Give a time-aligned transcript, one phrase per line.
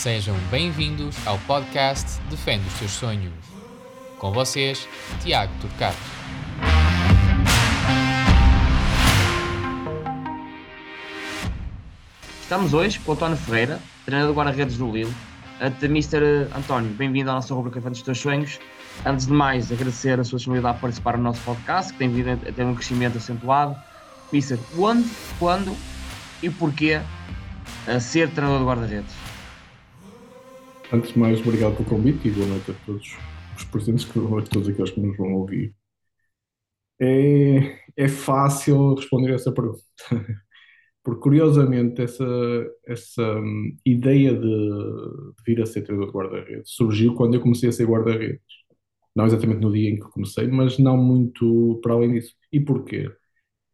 [0.00, 3.34] Sejam bem-vindos ao podcast Defende os Seus Sonhos.
[4.18, 4.88] Com vocês,
[5.22, 5.98] Tiago Turcato.
[12.40, 15.14] Estamos hoje com o António Ferreira, treinador de guarda-redes do Lille.
[15.82, 16.48] Mr.
[16.56, 18.58] António, bem-vindo à nossa rubrica Defende os Teus Sonhos.
[19.04, 22.30] Antes de mais, agradecer a sua disponibilidade para participar no nosso podcast, que tem vindo
[22.30, 23.76] a ter um crescimento acentuado.
[24.32, 25.76] Mister, onde, quando
[26.42, 27.02] e porquê
[28.00, 29.19] ser treinador de guarda-redes?
[30.92, 33.16] Antes de mais, obrigado pelo convite e boa noite a todos
[33.56, 35.72] os presentes, que a todos aqueles que nos vão ouvir.
[37.00, 39.80] É, é fácil responder essa pergunta,
[41.04, 42.24] porque curiosamente essa,
[42.86, 47.68] essa hum, ideia de, de vir a ser treinador de guarda-redes surgiu quando eu comecei
[47.68, 48.42] a ser guarda-redes.
[49.14, 52.34] Não exatamente no dia em que comecei, mas não muito para além disso.
[52.52, 53.10] E porquê?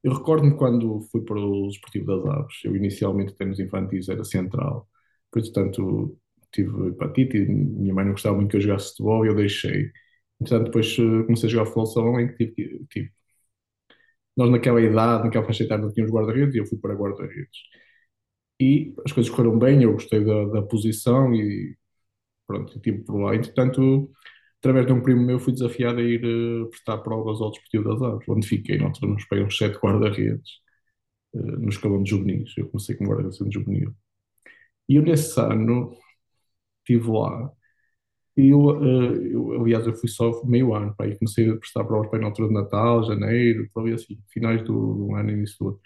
[0.04, 4.88] Eu recordo-me quando fui para o Desportivo das Aves, eu inicialmente treinos infantis era central,
[5.32, 6.18] portanto
[6.56, 9.90] tive hepatite minha mãe não gostava muito que eu jogasse futebol e eu deixei.
[10.40, 13.12] Entretanto, depois eh, comecei a jogar futebol salão em que tive, tive.
[14.36, 17.58] Nós naquela idade, naquela faixa etária não tínhamos guarda-redes e eu fui para guarda-redes.
[18.60, 21.76] E as coisas correram bem, eu gostei da, da posição e
[22.46, 23.34] pronto, estive por lá.
[23.36, 24.10] Entretanto,
[24.60, 28.02] através de um primo meu fui desafiado a ir uh, prestar provas ao Desportivo das
[28.02, 30.50] Aves, onde fiquei, nós nos peguei uns sete guarda-redes
[31.34, 32.54] uh, no escalão de juvenis.
[32.56, 33.94] Eu comecei como guarda-redes juvenil.
[34.88, 35.96] E eu nesse ano
[36.86, 37.50] estive lá.
[38.36, 41.84] E eu, uh, eu, aliás, eu fui só meio ano, pá, e comecei a prestar
[41.84, 45.66] provas para na altura de Natal, janeiro, para assim, finais do, do ano, início do
[45.66, 45.82] outro.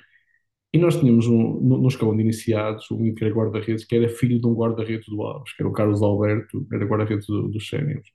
[0.72, 4.08] E nós tínhamos um, no, no escalão de iniciados um que era guarda-redes, que era
[4.08, 7.68] filho de um guarda-redes do Aves, que era o Carlos Alberto, era guarda-redes do, dos
[7.68, 8.08] séniores.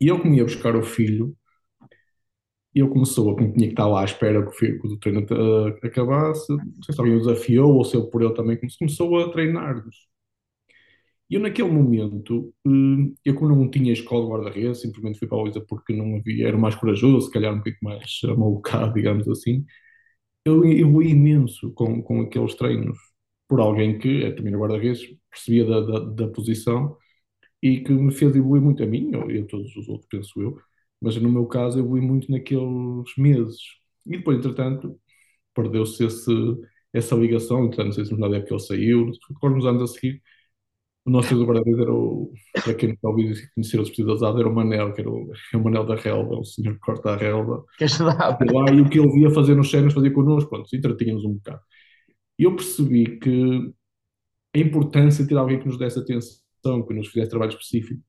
[0.00, 1.36] E eu comia buscar o filho,
[2.74, 4.98] e ele começou, a tinha que estar lá à espera que o, filho, que o
[4.98, 8.58] treino uh, acabasse, não sei se alguém o desafiou ou se ele por ele também
[8.78, 9.96] começou a treinar-nos.
[11.30, 15.38] E eu, naquele momento, hum, eu como não tinha escola de guarda-redes, simplesmente fui para
[15.38, 19.28] a Luísa porque não havia, era mais corajoso, se calhar um pouco mais malucado, digamos
[19.28, 19.64] assim.
[20.44, 22.98] Eu evoluí imenso com, com aqueles treinos
[23.48, 26.96] por alguém que, é, também guarda-redes, percebia da, da, da, posição
[27.62, 30.58] e que me fez evoluir muito a mim, ou a todos os outros, penso eu,
[31.00, 33.58] mas no meu caso eu evolui muito naqueles meses.
[34.06, 34.98] E depois, entretanto,
[35.54, 36.04] perdeu-se
[36.92, 40.22] essa ligação, entretanto, não sei se na época ele saiu, recordo nos anos a seguir,
[41.04, 43.08] o nosso guarda-redes era o, para quem não está
[43.54, 46.44] conhecer os vestidos era o Manel, que era o, é o Manel da relva, o
[46.44, 47.64] senhor que corta a relva.
[47.78, 48.38] Que ajudava.
[48.52, 51.60] Lá, e o que ele via fazer nos cenas fazia connosco, pronto, entretínhamos um bocado.
[52.38, 53.72] E eu percebi que
[54.54, 58.02] a importância de ter alguém que nos desse atenção, que nos fizesse trabalho específico,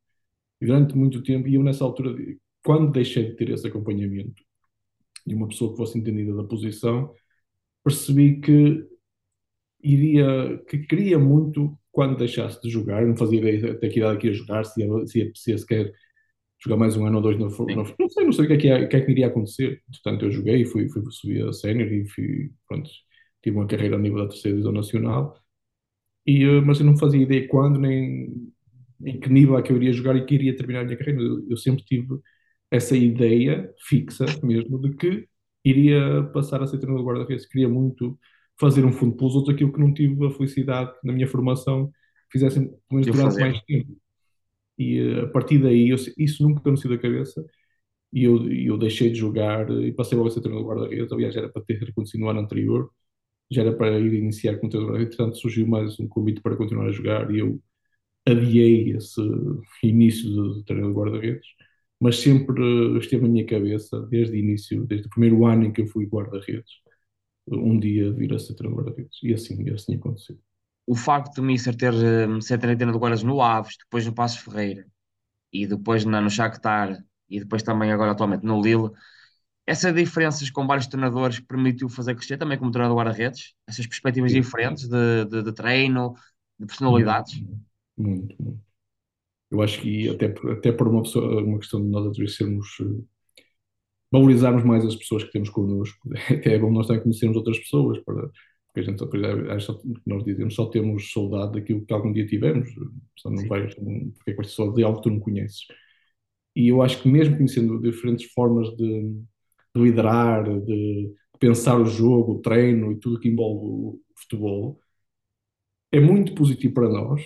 [0.60, 2.16] durante muito tempo, e eu nessa altura,
[2.64, 4.44] quando deixei de ter esse acompanhamento,
[5.26, 7.14] de uma pessoa que fosse entendida da posição,
[7.84, 8.86] percebi que
[9.84, 14.28] iria, que queria muito quando deixasse de jogar, não fazia ideia até que idade que
[14.28, 15.94] ia jogar, se ia, se ia, se ia sequer
[16.64, 18.58] jogar mais um ano ou dois no, no não sei, não sei o que é
[18.58, 19.82] que, ia, que, é que iria acontecer.
[19.92, 22.90] Portanto, eu joguei, fui, fui subir a sénior e fui, pronto,
[23.44, 25.36] tive uma carreira ao nível da terceira divisão nacional,
[26.26, 28.52] e, eh, mas eu não fazia ideia quando nem
[29.06, 31.22] em que nível é que eu iria jogar e que iria terminar a minha carreira.
[31.22, 32.20] Eu, eu sempre tive
[32.72, 35.28] essa ideia fixa mesmo de que
[35.66, 37.46] iria passar a ser treinador de guarda-redes.
[37.48, 38.20] Queria muito
[38.62, 41.92] fazer um fundo pelos outros aquilo que não tive a felicidade na minha formação
[42.32, 43.98] fizessem pelo menos durante mais tempo.
[44.78, 47.44] E eh, a partir daí, eu, isso nunca me saiu da cabeça
[48.14, 51.12] e eu, eu deixei de jogar e passei logo a ser treinador de guarda-redes.
[51.12, 52.92] Aliás, era para ter acontecido no ano anterior,
[53.52, 55.18] já era para ir iniciar como treinador de guarda-redes.
[55.18, 57.60] Portanto, surgiu mais um convite para continuar a jogar e eu
[58.28, 59.22] adiei esse
[59.84, 61.48] início de treinador de guarda-redes,
[62.00, 62.62] mas sempre
[62.96, 65.88] eh, esteve na minha cabeça desde o início, desde o primeiro ano em que eu
[65.88, 66.72] fui guarda-redes
[67.48, 69.20] um dia vir a ser treinador de redes.
[69.24, 70.38] E assim, assim aconteceu.
[70.86, 74.40] O facto de Mister ter um, ser treinador de guardas no Aves, depois no Passos
[74.40, 74.86] Ferreira
[75.52, 78.92] e depois na, no Shakhtar e depois também agora atualmente no Lille,
[79.66, 83.54] essas diferenças com vários treinadores permitiu fazer crescer também como treinador de guarda-redes?
[83.68, 84.42] Essas perspectivas Sim.
[84.42, 86.14] diferentes de, de, de, treino,
[86.60, 87.40] de personalidades?
[87.40, 87.62] Muito,
[87.98, 88.62] muito, muito.
[89.52, 93.04] Eu acho que até, até por uma, pessoa, uma questão de nós sermos eh,
[94.12, 96.10] valorizarmos mais as pessoas que temos connosco.
[96.30, 98.30] Até é bom nós também conhecermos outras pessoas, para,
[98.68, 102.26] porque a gente, depois é, só, nós dizemos, só temos saudade daquilo que algum dia
[102.26, 102.70] tivemos,
[103.26, 105.66] não vais, porque é que só de algo que tu não conheces.
[106.56, 109.14] E eu acho que mesmo conhecendo diferentes formas de,
[109.76, 114.80] de liderar, de pensar o jogo, o treino e tudo que envolve o futebol,
[115.92, 117.22] é muito positivo para nós,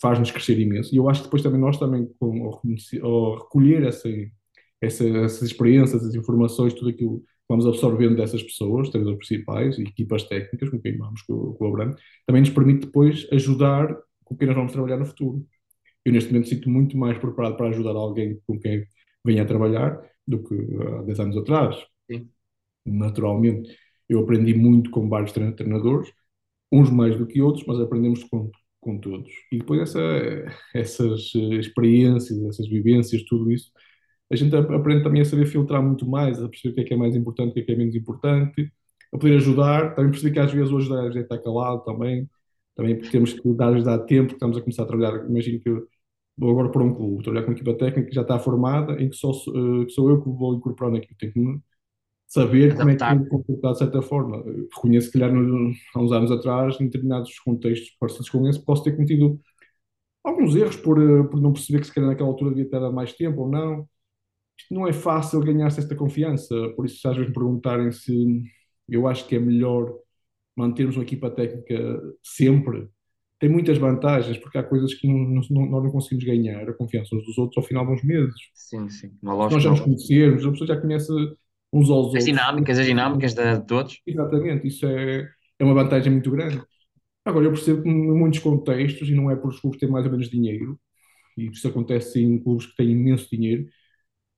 [0.00, 0.94] faz-nos crescer imenso.
[0.94, 2.50] E eu acho que depois também nós também, com,
[3.02, 4.08] ao recolher essa
[4.80, 9.82] essa, essas experiências, essas informações, tudo aquilo que vamos absorvendo dessas pessoas, treinadores principais e
[9.82, 11.96] equipas técnicas com quem vamos colaborando,
[12.26, 15.46] também nos permite depois ajudar com quem nós vamos trabalhar no futuro.
[16.04, 18.86] Eu, neste momento, sinto muito mais preparado para ajudar alguém com quem
[19.24, 20.54] venha a trabalhar do que
[20.98, 21.76] há 10 anos atrás.
[22.10, 22.28] Sim.
[22.84, 23.76] Naturalmente,
[24.08, 26.12] eu aprendi muito com vários treinadores,
[26.72, 29.30] uns mais do que outros, mas aprendemos com, com todos.
[29.52, 30.00] E depois essa,
[30.74, 33.70] essas experiências, essas vivências, tudo isso,
[34.30, 36.94] a gente aprende também a saber filtrar muito mais, a perceber o que é que
[36.94, 38.72] é mais importante, o que é que é menos importante,
[39.12, 42.28] a poder ajudar, também perceber que às vezes hoje a gente está calado também,
[42.76, 45.70] também temos que dar-lhes dar tempo, estamos a começar a trabalhar, imagino que
[46.36, 49.08] vou agora para um clube, trabalhar com uma equipa técnica que já está formada, em
[49.10, 51.60] que só, uh, que sou eu que vou incorporar na equipa, tenho que
[52.28, 52.76] saber Adaptar.
[52.76, 54.44] como é que vou comportar de certa forma.
[54.74, 55.34] Reconheço que, calhar,
[55.94, 59.40] há uns anos atrás, em determinados contextos parecidos com esse, posso ter cometido
[60.24, 62.94] alguns erros por, eh, por não perceber que se calhar naquela altura devia ter dado
[62.94, 63.88] mais tempo ou não.
[64.70, 68.42] Não é fácil ganhar-se esta confiança, por isso se às vezes me perguntarem se
[68.88, 69.92] eu acho que é melhor
[70.56, 72.88] mantermos uma equipa técnica sempre,
[73.38, 77.14] tem muitas vantagens, porque há coisas que não, não, nós não conseguimos ganhar a confiança
[77.14, 78.34] uns dos outros ao final de uns meses.
[78.54, 79.12] Sim, sim.
[79.22, 81.12] nós já nos conhecermos, a pessoa já conhece
[81.72, 82.24] uns aos as outros.
[82.24, 84.00] dinâmicas, as dinâmicas de todos.
[84.04, 85.28] Exatamente, isso é,
[85.58, 86.60] é uma vantagem muito grande.
[87.24, 90.06] Agora, eu percebo que em muitos contextos, e não é por os clubes terem mais
[90.06, 90.80] ou menos dinheiro,
[91.36, 93.66] e isso acontece em clubes que têm imenso dinheiro,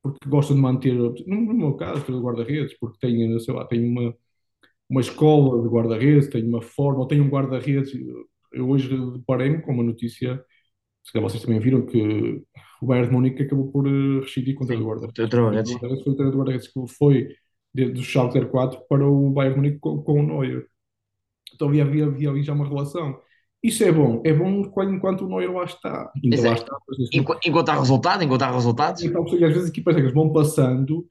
[0.02, 4.14] porque gostam de manter, no meu caso, do guarda-redes, porque têm, sei lá, têm uma,
[4.88, 7.93] uma escola de guarda-redes, têm uma forma, ou têm um guarda-redes.
[8.52, 8.88] Eu hoje
[9.19, 10.43] deparei-me com uma notícia,
[11.05, 12.43] se calhar vocês também viram, que
[12.82, 15.23] o Bayern de Munique acabou por uh, rescindir com o treinador guarda-redes.
[16.02, 17.37] Foi o treinador guarda-redes que foi
[17.75, 20.67] do Schalke 04 para o Bayern de Munique com, com o Neuer.
[21.55, 23.20] Então havia, havia ali já uma relação.
[23.62, 24.23] Isso é bom.
[24.25, 26.11] É bom enquanto o Neuer lá está.
[26.23, 26.77] Ainda lá está
[27.12, 29.03] enquanto, enquanto há resultado, enquanto há resultados.
[29.03, 31.07] Então, às vezes equipas vão passando,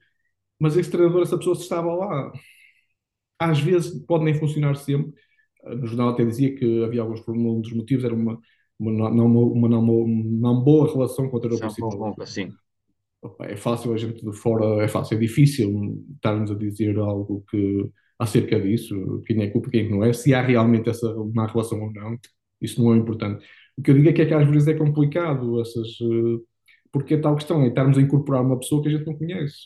[0.58, 2.32] mas esse treinador, essa pessoa estava lá.
[3.38, 5.12] Às vezes pode nem funcionar sempre.
[5.64, 8.38] No jornal até dizia que havia alguns problemas, um dos motivos era uma,
[8.78, 12.26] uma, não, uma, não, não boa relação com o treinador principal.
[12.26, 12.52] Sim.
[13.40, 17.88] É fácil a gente de fora, é fácil, é difícil estarmos a dizer algo que
[18.18, 21.92] acerca disso, quem é culpa, quem não é, se há realmente essa má relação ou
[21.92, 22.18] não,
[22.60, 23.44] isso não é importante.
[23.76, 26.42] O que eu digo é que, é que às vezes é complicado essas, eh,
[26.92, 29.56] porque é tal questão, é estarmos a incorporar uma pessoa que a gente não conhece.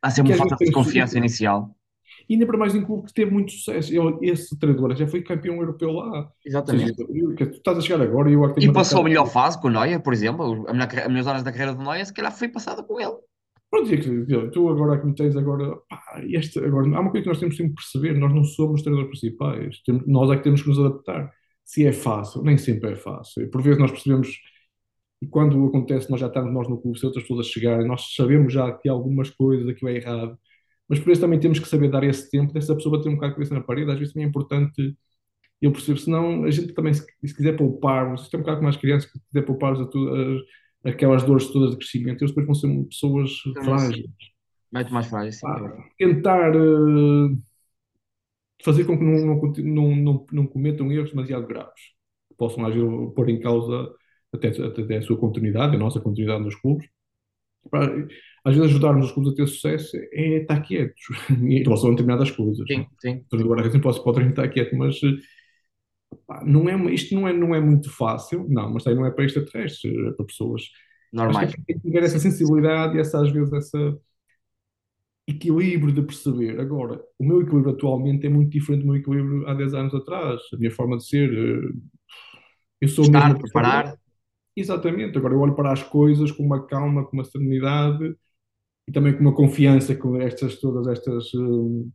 [0.00, 1.74] Há sempre uma falta de confiança inicial.
[2.28, 3.92] E ainda para mais em clube que teve muito sucesso.
[4.22, 6.30] esse treinador já foi campeão europeu lá.
[6.44, 6.94] Exatamente.
[6.94, 9.70] Seja, tu estás a chegar agora e eu E passou a melhor fase com o
[9.70, 10.64] Neuer, por exemplo.
[10.68, 13.16] A melhor, a melhor horas da carreira do Neuer, se calhar foi passada com ele.
[13.70, 17.28] Pronto, e tu agora que me tens agora, pá, este, agora, há uma coisa que
[17.28, 20.62] nós temos sempre que perceber, nós não somos treinadores principais, temos, nós é que temos
[20.62, 21.32] que nos adaptar.
[21.64, 23.50] Se é fácil, nem sempre é fácil.
[23.50, 24.40] Por vezes nós percebemos,
[25.22, 28.14] e quando acontece, nós já estamos nós no clube, se outras pessoas a chegarem, nós
[28.14, 30.38] sabemos já que algumas coisas aqui é errado,
[30.88, 33.32] mas por isso também temos que saber dar esse tempo dessa pessoa bater um bocado
[33.32, 34.96] a cabeça na parede, às vezes também é importante
[35.64, 38.64] eu percebo, senão a gente também, se, se quiser poupar, vocês têm um bocado com
[38.64, 42.54] mais crianças, se quiser poupar a, a, aquelas dores todas de crescimento, eles depois vão
[42.54, 44.06] ser pessoas então, frágeis.
[44.72, 45.46] Muito mais frágeis, sim.
[45.46, 47.42] Ah, tentar uh,
[48.62, 51.80] fazer com que não, não, não, não, cometam erros demasiado graves,
[52.28, 52.82] que possam agir,
[53.14, 53.90] pôr em causa
[54.32, 56.88] até, até a sua continuidade, a nossa continuidade nos clubes.
[57.70, 58.06] Para,
[58.44, 62.30] às vezes ajudarmos os clubes a ter sucesso é estar quietos em relação a determinadas
[62.30, 62.66] coisas.
[62.66, 63.24] Sim, sim.
[63.32, 65.00] Agora, assim, pode, pode estar quieto, mas
[66.44, 69.24] não é, isto não é, não é muito fácil, não, mas também não é para
[69.24, 70.62] extraterrestres, é para pessoas
[71.12, 71.48] normais.
[71.48, 73.98] Acho que ter essa sensibilidade e essa, às vezes, essa
[75.26, 76.60] equilíbrio de perceber.
[76.60, 80.40] Agora, o meu equilíbrio atualmente é muito diferente do meu equilíbrio há 10 anos atrás.
[80.52, 81.32] A minha forma de ser.
[81.32, 81.72] Eh,
[82.80, 83.96] eu sou Estar, mesmo preparar.
[84.56, 85.16] Exatamente.
[85.16, 88.14] Agora eu olho para as coisas com uma calma, com uma serenidade
[88.86, 91.90] e também com uma confiança com estas todas estas uh,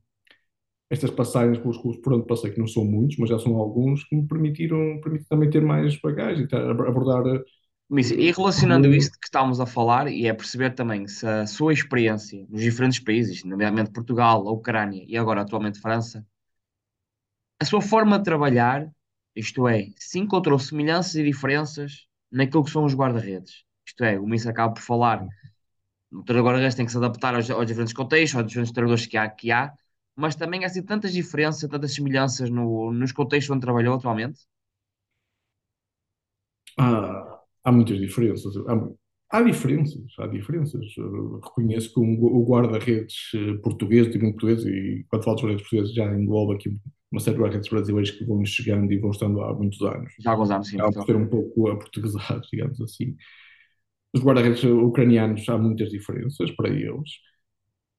[0.89, 4.03] estas passagens pelos clubes por onde passei, que não são muitos, mas já são alguns,
[4.05, 7.23] que me permitiram, permitiram também ter mais bagagem, abordar.
[7.91, 11.73] Eh, e relacionando isto que estamos a falar, e é perceber também se a sua
[11.73, 16.25] experiência nos diferentes países, nomeadamente Portugal, a Ucrânia e agora atualmente França,
[17.59, 18.89] a sua forma de trabalhar,
[19.35, 23.63] isto é, se encontrou semelhanças e diferenças naquilo que são os guarda-redes.
[23.85, 25.27] Isto é, o Miss acaba por falar
[26.11, 29.17] o treinador guarda-redes tem que se adaptar aos, aos, diferentes contextos, aos diferentes treinadores que
[29.17, 29.73] há, que há,
[30.15, 34.39] mas também há assim, tantas diferenças, tantas semelhanças no, nos contextos onde trabalhou atualmente?
[36.77, 38.55] Há, há muitas diferenças.
[38.67, 38.89] Há,
[39.37, 40.85] há, diferenças, há diferenças.
[40.97, 45.69] Eu reconheço que o guarda-redes eh, português, digo em português, e quando falo de guarda-redes
[45.69, 46.77] portugueses já engloba aqui
[47.11, 50.13] uma série de guarda-redes brasileiros que vão chegando e vão estando há muitos anos.
[50.19, 50.79] Já há alguns anos, sim.
[50.79, 53.15] Há por ser um pouco aportuguesados, digamos assim.
[54.13, 57.09] Os guarda-redes ucranianos há muitas diferenças para eles.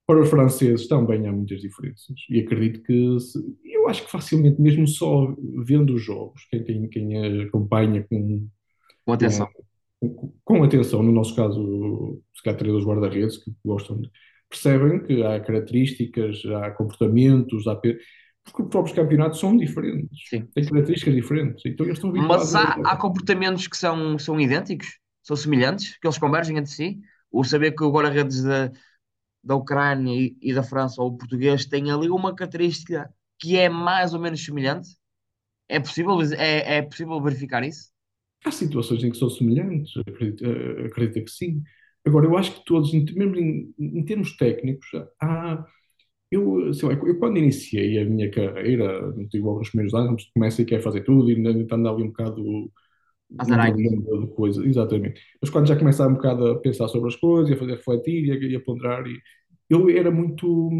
[0.06, 2.16] Para os franceses também há muitas diferenças.
[2.28, 6.88] E acredito que, se, eu acho que facilmente, mesmo só vendo os jogos, quem, quem,
[6.88, 8.48] quem acompanha com,
[9.10, 9.48] Com atenção.
[10.00, 14.10] com, com atenção, no nosso caso, se calhar treinadores guarda-redes que gostam de,
[14.48, 17.98] percebem que há características, há comportamentos, há, porque
[18.62, 20.46] os próprios campeonatos são diferentes, Sim.
[20.54, 25.36] têm características diferentes, então eles estão Mas há, há comportamentos que são, são idênticos, são
[25.36, 27.00] semelhantes, que eles convergem entre si.
[27.30, 28.72] O saber que o guarda-redes da,
[29.44, 33.68] da Ucrânia e, e da França, ou o português, tem ali uma característica que é
[33.68, 34.90] mais ou menos semelhante.
[35.68, 37.89] É possível, é, é possível verificar isso?
[38.44, 41.62] Há situações em que são semelhantes, acredito, eh, acredito que sim.
[42.06, 44.88] Agora, eu acho que todos, mesmo em, em termos técnicos,
[45.20, 45.64] há.
[46.30, 50.62] Eu, sei lá, eu quando iniciei a minha carreira, não tive nos primeiros anos, começa
[50.62, 52.42] e quer fazer tudo e ainda andava ali um bocado
[54.26, 55.20] de coisa, exatamente.
[55.40, 58.24] Mas quando já começava um bocado a pensar sobre as coisas, e a fazer refletir
[58.42, 59.18] e a, a ponderar, e
[59.70, 60.70] eu era muito,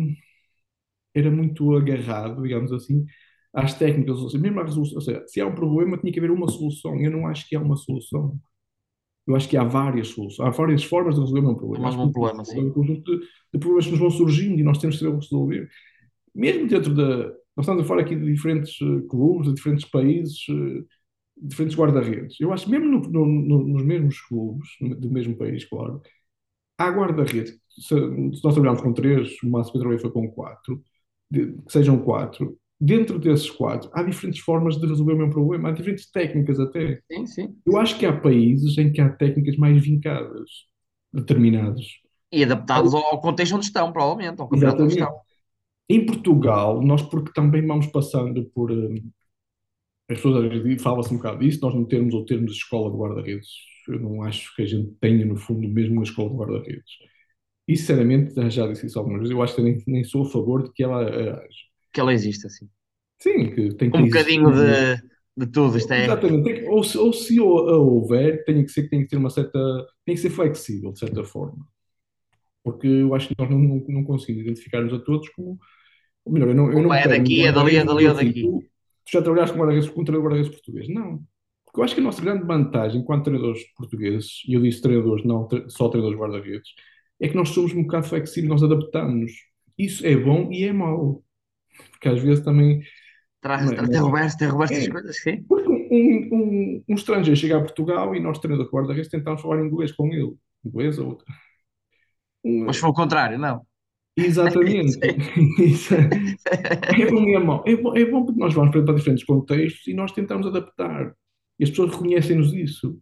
[1.14, 3.04] era muito agarrado, digamos assim,
[3.52, 6.18] às técnicas, ou seja, mesmo à resolução, ou seja, se há um problema, tinha que
[6.20, 7.00] haver uma solução.
[7.00, 8.38] Eu não acho que há uma solução.
[9.26, 11.88] Eu acho que há várias soluções, há várias formas de resolver um problema.
[11.88, 12.60] Acho um problema, sim.
[12.66, 15.68] um conjunto de, de problemas que nos vão surgindo e nós temos que saber resolver.
[16.34, 17.28] Mesmo dentro da.
[17.56, 20.84] Nós estamos a falar aqui de diferentes eh, clubes, de diferentes países, eh,
[21.36, 22.40] diferentes guarda-redes.
[22.40, 26.02] Eu acho que mesmo no- no- no- nos mesmos clubes, do mesmo país, claro,
[26.78, 27.52] há guarda-redes.
[27.70, 30.82] Se, se nós trabalharmos com três, o máximo que eu trabalhei foi com quatro,
[31.30, 32.58] de- que sejam quatro.
[32.80, 36.98] Dentro desses quatro, há diferentes formas de resolver o mesmo problema, há diferentes técnicas até.
[37.12, 37.56] Sim, sim.
[37.66, 40.48] Eu acho que há países em que há técnicas mais vincadas,
[41.12, 41.84] determinadas.
[42.32, 45.14] E adaptados ao, contexto onde estão, provavelmente, ao campeonato onde estão.
[45.90, 48.70] Em Portugal, nós porque também vamos passando por.
[48.70, 49.02] eh,
[50.08, 53.48] as pessoas fala-se um bocado disso, nós não termos ou termos escola de guarda-redes.
[53.88, 56.92] Eu não acho que a gente tenha, no fundo, mesmo uma escola de guarda-redes.
[57.68, 60.62] E, sinceramente, já disse isso algumas vezes, eu acho que nem, nem sou a favor
[60.62, 61.69] de que ela eh, haja.
[61.92, 62.68] Que ela existe assim.
[63.20, 65.02] Sim, que tem que Um bocadinho de,
[65.36, 65.76] de tudo.
[65.76, 66.04] Isto é.
[66.04, 66.64] Exatamente.
[66.68, 69.58] ou, se, ou se a houver, tem que ser, tem que ter uma certa.
[70.04, 71.66] tem que ser flexível, de certa forma.
[72.62, 75.58] Porque eu acho que nós não, não, não conseguimos identificar-nos a todos como.
[76.24, 78.42] Ou melhor, eu não, eu não é daqui, um é dali, é dali, é daqui.
[78.42, 78.62] tu-
[79.06, 80.88] Tu já trabalhaste com guarda-redes com guarda-redes português?
[80.88, 81.22] Não.
[81.64, 85.24] Porque eu acho que a nossa grande vantagem enquanto treinadores portugueses, e eu disse treinadores,
[85.24, 86.70] não só treinadores guarda-redes,
[87.20, 89.32] é que nós somos um bocado flexíveis, nós adaptamos-nos.
[89.78, 91.24] Isso é bom e é mau.
[91.90, 92.80] Porque às vezes também.
[93.40, 94.90] Traz, é- traz, não é- derrubar, derrubar estas É.
[94.90, 95.42] coisas, sim.
[95.44, 99.64] Porque um, um, um estrangeiro chega a Portugal e nós, treinadores de guarda-redes, tentamos falar
[99.64, 100.34] inglês com ele.
[100.64, 101.26] Inglês ou outra.
[102.44, 103.62] Um- Mas foi o contrário, não.
[104.16, 104.98] Exatamente.
[107.00, 107.64] É bom é mau.
[107.66, 111.14] É bom, é bom porque nós vamos para, diferentes contextos e nós tentamos adaptar.
[111.58, 112.98] E as pessoas reconhecem-nos isso.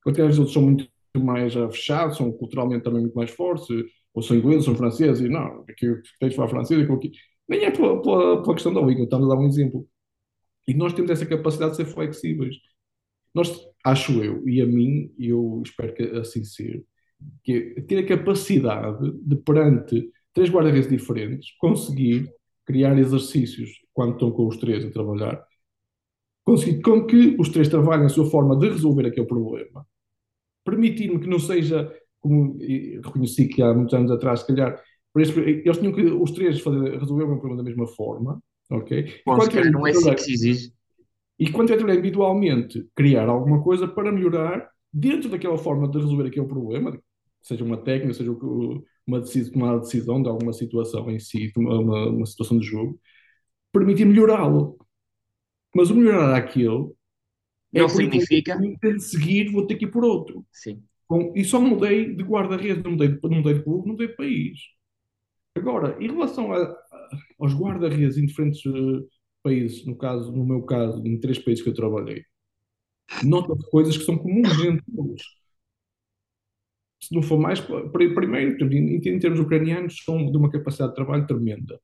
[0.00, 3.30] Enquanto que às vezes outros são muito mais ah, fechados, são culturalmente também muito mais
[3.30, 3.66] fortes,
[4.14, 7.10] ou são ingleses, são franceses, e não, aqui eu tenho de falar francês, aqui.
[7.48, 9.86] Nem é pela, pela, pela questão da língua, estamos a dar um exemplo.
[10.66, 12.56] E nós temos essa capacidade de ser flexíveis.
[13.34, 16.82] Nós, acho eu, e a mim, eu espero que assim seja,
[17.42, 22.30] que ter a capacidade de, perante três guarda-redes diferentes, conseguir
[22.64, 25.42] criar exercícios quando estão com os três a trabalhar,
[26.44, 29.86] conseguir com que os três trabalhem a sua forma de resolver aquele problema,
[30.64, 34.80] permitir-me que não seja como e reconheci que há muitos anos atrás, se calhar,
[35.12, 39.22] por isso, eles tinham que os três fazer, resolver o problema da mesma forma, ok?
[39.26, 40.72] E Bom, calhar tiverem não é que assim que se exige.
[41.38, 46.46] e a trabalhar individualmente, criar alguma coisa para melhorar dentro daquela forma de resolver aquele
[46.46, 46.98] problema,
[47.42, 48.30] seja uma técnica, seja
[49.06, 52.66] uma decisão, tomar a decisão de alguma situação em si, uma, uma, uma situação de
[52.66, 52.98] jogo,
[53.72, 54.78] permitir melhorá-lo.
[55.74, 56.96] Mas o melhorar aquilo
[57.74, 58.66] é Não porque significa.
[58.82, 60.46] de seguir, vou ter que ir por outro.
[60.52, 60.88] Sim.
[61.08, 64.08] Com- e só mudei de guarda-redes, não mudei, de- não mudei de clube, não mudei
[64.08, 64.60] de país.
[65.56, 66.76] Agora, em relação a-
[67.40, 69.06] aos guarda-redes em diferentes eh,
[69.42, 72.24] países, no caso, no meu caso, em três países que eu trabalhei,
[73.24, 75.22] nota-se coisas que são comuns entre eles.
[77.00, 80.96] Se não for mais, pr- primeiro, em, em termos ucranianos, são de uma capacidade de
[80.96, 81.80] trabalho tremenda.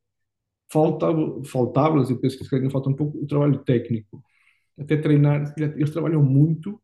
[0.73, 4.23] Faltava, faltava-lhes, e penso que se calhar ainda falta um pouco, o trabalho técnico.
[4.79, 6.81] Até treinar, eles trabalham muito,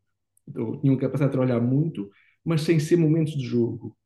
[0.81, 2.09] tinham capacidade de trabalhar muito,
[2.45, 3.97] mas sem ser momentos de jogo.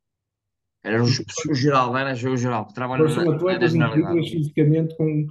[0.83, 2.67] Era o, o geral, não era o geral.
[2.75, 5.27] Agora são na, na atletas incríveis fisicamente com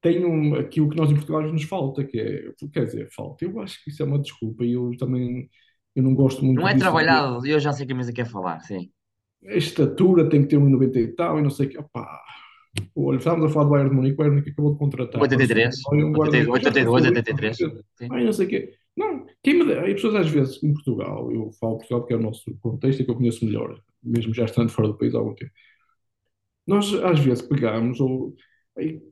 [0.00, 3.44] têm um, aquilo que nós em Portugal nos falta, que é, quer dizer, falta.
[3.44, 5.48] Eu acho que isso é uma desculpa e eu também
[5.94, 6.84] eu não gosto muito Não é disso.
[6.84, 8.90] trabalhado, eu já sei que a mesa quer falar, sim.
[9.46, 11.78] A estatura tem que ter 1,90 e tal e não sei o que.
[11.78, 12.20] Opá.
[12.96, 15.20] Olha, estávamos a falar do Bayern de Munique, o Bayern de Munique acabou de contratar.
[15.20, 17.56] 83, Olha, um guarda- 82, 83.
[17.58, 18.08] Sim.
[18.10, 18.72] Ai, não sei o quê.
[18.96, 22.16] Não, quem me dera- as pessoas às vezes em Portugal, eu falo Portugal porque é
[22.16, 25.18] o nosso contexto e que eu conheço melhor, mesmo já estando fora do país há
[25.18, 25.52] algum tempo.
[26.66, 28.34] Nós às vezes pegamos ou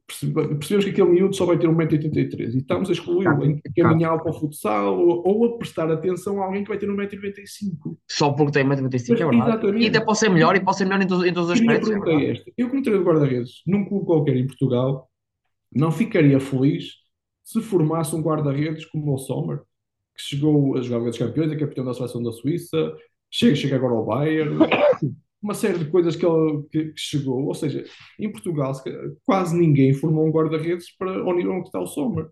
[0.06, 4.30] percebemos que aquele miúdo só vai ter 1,83m e estamos a excluí-lo, a encaminhá-lo para
[4.30, 7.96] o futsal ou, ou a prestar atenção a alguém que vai ter 1,95m.
[8.08, 9.50] Só porque tem 1,95m, é verdade.
[9.50, 9.84] exatamente.
[9.84, 11.90] E até pode ser melhor e pode ser melhor em, todos- em todos os aspectos.
[11.90, 15.10] é é esta: eu, como treinador de guarda-redes, num clube qualquer em Portugal,
[15.74, 16.94] não ficaria feliz
[17.42, 19.58] se formasse um guarda-redes como o Sommer,
[20.16, 22.92] que chegou a jogar Liga dos Campeões, é capitão da seleção da Suíça,
[23.30, 24.56] chega, chega agora ao Bayern,
[25.42, 27.44] uma série de coisas que ele que, que chegou.
[27.46, 27.84] Ou seja,
[28.18, 28.72] em Portugal,
[29.24, 32.26] quase ninguém formou um guarda-redes para ao nível onde está o Sommer.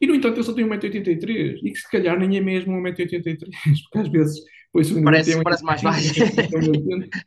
[0.00, 3.38] E, no entanto, ele só tem 1,83m, e que se calhar nem é mesmo 1,83m,
[3.84, 4.36] porque às vezes
[4.80, 6.14] isso Parece- parece mais baixo.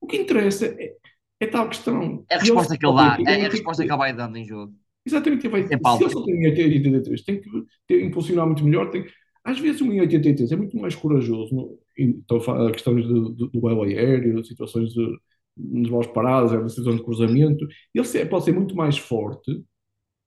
[0.00, 0.92] O que interessa é,
[1.40, 2.24] é tal questão.
[2.28, 4.44] É a resposta que ele dá, é a resposta que- que ele vai dando em
[4.44, 4.72] jogo.
[5.06, 7.48] Exatamente, ele vai, se ele só tem 1,83m, tem que
[7.86, 8.90] ter, impulsionar muito melhor.
[8.90, 9.04] Tem,
[9.44, 11.54] às vezes, um 1,83m é muito mais corajoso.
[11.54, 15.18] No, a de questões de- de- do duelo aéreo, situações de,
[15.56, 17.66] nas bolas paradas, é, de situações de cruzamento.
[17.94, 19.62] Ele pode ser muito mais forte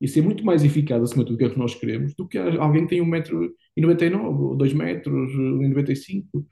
[0.01, 2.27] e ser muito mais eficaz acima de tudo que é o que nós queremos do
[2.27, 6.45] que alguém que tem 1,99m, ou 2 metros, 1,95m.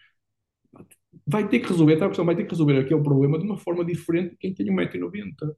[1.27, 3.85] Vai ter que resolver, a questão vai ter que resolver aquele problema de uma forma
[3.85, 5.53] diferente de quem tem 1,90m.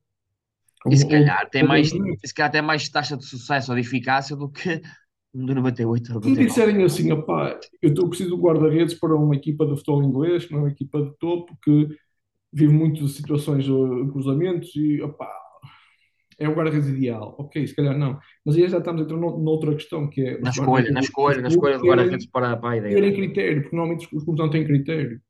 [0.89, 4.35] E se calhar tem mais, se calhar tem mais taxa de sucesso ou de eficácia
[4.35, 4.81] do que
[5.35, 6.47] de 98 ou Se me 99.
[6.47, 10.45] disserem assim, opá, eu estou preciso de um guarda-redes para uma equipa de futebol inglês,
[10.45, 11.87] que não é uma equipa de topo, que
[12.53, 13.71] vive muito de situações de
[14.11, 15.31] cruzamentos e opá,
[16.37, 17.35] é um guarda-redes ideal.
[17.39, 18.19] Ok, se calhar não.
[18.45, 20.39] Mas aí já estamos entrando nou- noutra questão que é.
[20.43, 23.15] Na escolha, na escolha, na escolha do guarda-redes para, para a terem, terem ideia.
[23.15, 25.21] critério, porque normalmente os clubes não têm critério.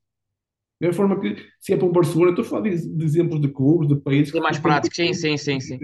[0.81, 3.49] Da forma que, se é para um Barcelona, estou a falar de, de exemplos de
[3.49, 5.81] clubes, de países Sim, mais têm práticos, sim, sim, sim, sim.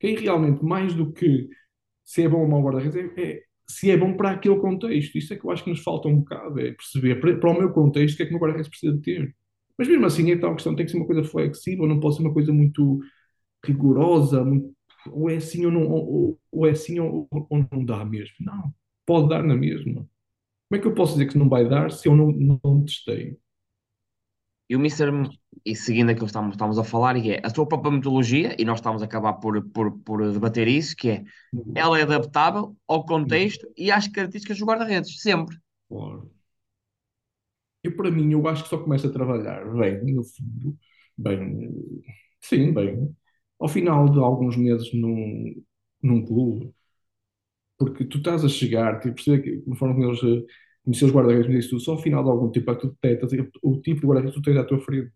[0.00, 1.48] Quem realmente, mais do que
[2.04, 5.16] se é bom ou mau guarda-redes, é, é se é bom para aquele contexto.
[5.18, 7.72] Isso é que eu acho que nos falta um bocado, é perceber para, o meu
[7.72, 9.34] contexto o que é que o meu guarda-redes precisa de ter.
[9.78, 12.22] Mas mesmo assim, é tal questão, tem que ser uma coisa flexível, não pode ser
[12.22, 13.00] uma coisa muito
[13.64, 14.74] rigorosa, muito-
[15.10, 18.34] ou é assim ou não, ou, ou é assim ou, ou não dá mesmo.
[18.40, 18.74] Não,
[19.06, 19.94] pode dar na mesma.
[20.68, 23.38] Como é que eu posso dizer que não vai dar se eu não, não testei?
[24.68, 25.10] E o Mister,
[25.64, 28.64] e seguindo aquilo que estamos, estamos a falar, e é a sua própria metodologia, e
[28.64, 31.24] nós estamos a acabar por, por, por debater isso, que é
[31.74, 35.56] ela é adaptável ao contexto e às características dos guarda-redes, sempre.
[35.88, 36.30] Claro.
[37.82, 40.76] Eu, para mim, eu acho que só começa a trabalhar bem, no fundo,
[41.16, 41.68] bem,
[42.40, 43.14] sim, bem,
[43.58, 45.62] ao final de alguns meses num,
[46.02, 46.74] num clube,
[47.78, 49.16] porque tu estás a chegar, tipo,
[49.64, 50.44] conforme eles eh,
[50.88, 52.88] conhecer os guarda-redes, mas isso tudo, só ao final de algum tempo é que tu
[53.02, 55.12] detectas o tipo de guarda-redes que tu tens à tua frente,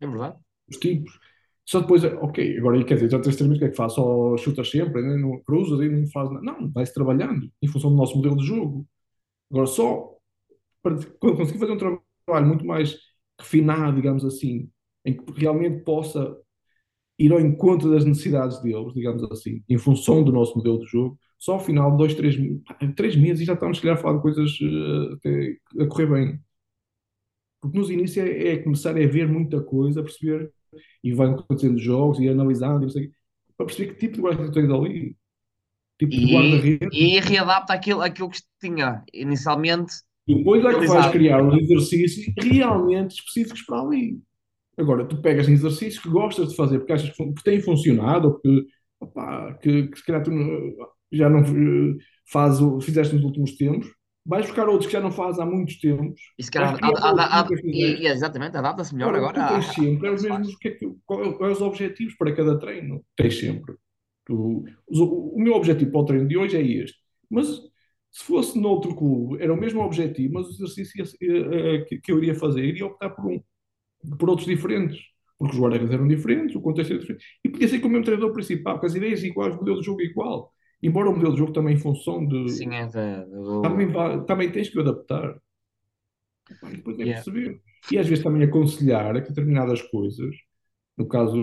[0.00, 0.38] É verdade?
[0.68, 1.18] os tipos.
[1.64, 3.92] Só depois, ok, agora quer dizer, já tens termos, o que é que faz?
[3.92, 5.16] Só chutas sempre, né?
[5.16, 6.42] não cruzas e não faz nada.
[6.44, 8.86] Não, vai-se trabalhando em função do nosso modelo de jogo.
[9.50, 10.16] Agora, só
[10.82, 12.98] para quando conseguir fazer um trabalho muito mais
[13.40, 14.70] refinado, digamos assim,
[15.04, 16.36] em que realmente possa
[17.18, 21.18] ir ao encontro das necessidades deles, digamos assim, em função do nosso modelo de jogo,
[21.40, 22.36] só ao final de dois, três,
[22.94, 24.58] três meses já estamos, se calhar, a falar de coisas
[25.14, 26.40] até a correr bem.
[27.62, 30.52] Porque nos inícios é, é começar a ver muita coisa, a perceber,
[31.02, 33.10] e vai acontecendo jogos, e analisando, e
[33.56, 35.16] para perceber que tipo de guarda-redes tens ali.
[35.98, 36.88] Tipo de E, guarda-redes.
[36.92, 39.92] e readapta aquilo, aquilo que tinha inicialmente.
[40.26, 44.20] E depois é que vais criar os exercícios realmente específicos para ali.
[44.76, 48.40] Agora, tu pegas em exercícios que gostas de fazer porque achas que têm funcionado ou
[48.40, 48.66] que,
[49.00, 50.30] opá, que, que se calhar tu
[51.12, 51.96] já não eh,
[52.26, 53.88] fazes, o- fizeste nos últimos tempos,
[54.24, 56.20] vais buscar outros que já não fazes há muitos tempos.
[56.38, 58.02] E outros que ad- nunca fizeste.
[58.02, 60.58] e, exatamente, adapta-se melhor Agora, tu tens sempre é os que mesmos, faz.
[60.58, 63.04] que é que- é- quais os objetivos para cada treino?
[63.16, 63.74] Tens sempre.
[64.26, 66.98] Tu- o, o meu objetivo para o treino de hoje é este.
[67.28, 67.46] Mas
[68.12, 72.12] se fosse noutro clube, era o mesmo objetivo, mas o exercício eh, eh, que, que
[72.12, 73.40] eu iria fazer, iria optar por, um,
[74.18, 74.98] por outros diferentes.
[75.38, 77.24] Porque os guarda-redes eram diferentes, o contexto era diferente.
[77.42, 79.86] E podia ser com o mesmo treinador principal, com as ideias iguais, o modelo de
[79.86, 80.52] jogo igual.
[80.82, 82.48] Embora o modelo de jogo também em função de.
[82.50, 85.38] Sim, é da- do- Também, vai- também tens que o adaptar.
[86.70, 87.22] E depois é Yeah.
[87.24, 87.60] perceber.
[87.92, 90.34] E às vezes também aconselhar a que determinadas coisas,
[90.96, 91.34] no caso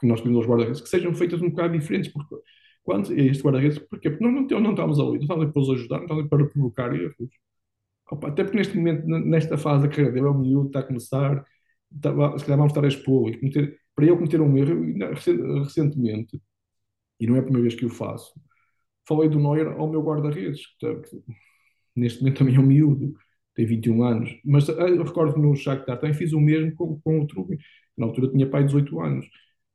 [0.00, 2.12] que nós temos aos guarda-redes, que sejam feitas um bocado diferentes.
[2.12, 2.34] Porque
[2.82, 4.10] quando este guarda-redes, porquê?
[4.10, 6.20] Porque nós não, tem- não estamos ali, não estamos ali para os ajudar, não estamos
[6.22, 7.14] ali para provocar erros.
[8.10, 10.82] Opa, até porque neste momento, nesta fase da carreira dele, é um miúdo, está a
[10.82, 11.44] começar,
[11.94, 13.28] está, se calhar vamos estar a expô-lo.
[13.30, 14.84] e cometer- Para ele cometer um erro,
[15.64, 16.40] recentemente,
[17.20, 18.32] e não é a primeira vez que o faço,
[19.08, 20.86] falei do Neuer ao meu guarda-redes, que,
[21.96, 23.14] neste momento também é um miúdo,
[23.54, 27.20] tem 21 anos, mas ah, eu recordo no Shakhtar também fiz o mesmo com, com
[27.20, 27.58] o Trubin,
[27.96, 29.26] na altura tinha pai 18 anos,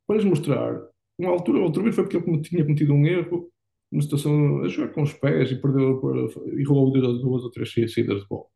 [0.06, 0.80] para lhes mostrar,
[1.18, 3.50] uma altura, o Trubin foi porque ele tinha cometido um erro,
[3.92, 6.00] uma situação a jogar com os pés e perdeu,
[6.58, 8.46] e rolou duas ou três saídas de bola.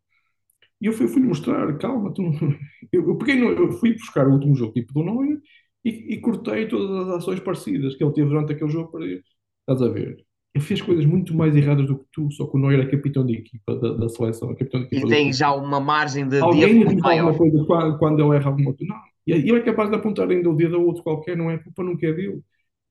[0.80, 2.22] E eu fui, fui-lhe mostrar, calma, tu
[2.92, 5.40] eu, eu peguei no- eu fui buscar o último jogo tipo do Neuer
[5.84, 9.22] e, e cortei todas as ações parecidas que ele teve durante aquele jogo para ele.
[9.68, 10.27] Estás a ver?
[10.58, 13.24] Ele fez coisas muito mais erradas do que tu, só que o Neuer é capitão
[13.24, 16.28] de equipa da, da seleção, é capitão de E equipa do tem já uma margem
[16.28, 18.92] de, Alguém diz alguma coisa quando, quando ele erra alguma coisa.
[18.92, 21.54] Não, e ele é capaz de apontar ainda o dedo a outro qualquer, não é?
[21.54, 22.40] A culpa nunca é dele.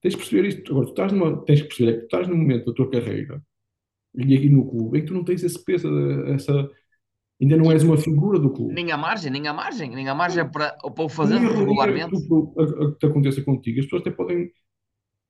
[0.01, 0.71] Tens de perceber isto.
[0.71, 2.89] Agora, tu estás numa, tens que perceber é que tu estás num momento da tua
[2.89, 3.41] carreira
[4.15, 5.87] e aqui no clube em que tu não tens esse peso,
[6.27, 6.69] essa,
[7.41, 8.73] ainda não és uma figura do clube.
[8.75, 12.11] Nem a margem, nem a margem, nem a margem para, para o fazer erro regularmente.
[12.11, 14.51] que tu- a- a- que te aconteça contigo, as pessoas até podem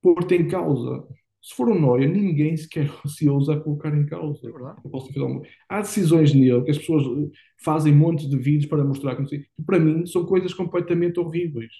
[0.02, 1.06] pôr-te em causa.
[1.40, 4.40] Se for um Noia, ninguém sequer se ousa colocar em causa.
[4.48, 7.30] É posso fazer Há decisões nele que as pessoas eh,
[7.62, 9.40] fazem montes de vídeos para mostrar que não sei.
[9.40, 11.72] que para mim são coisas completamente horríveis.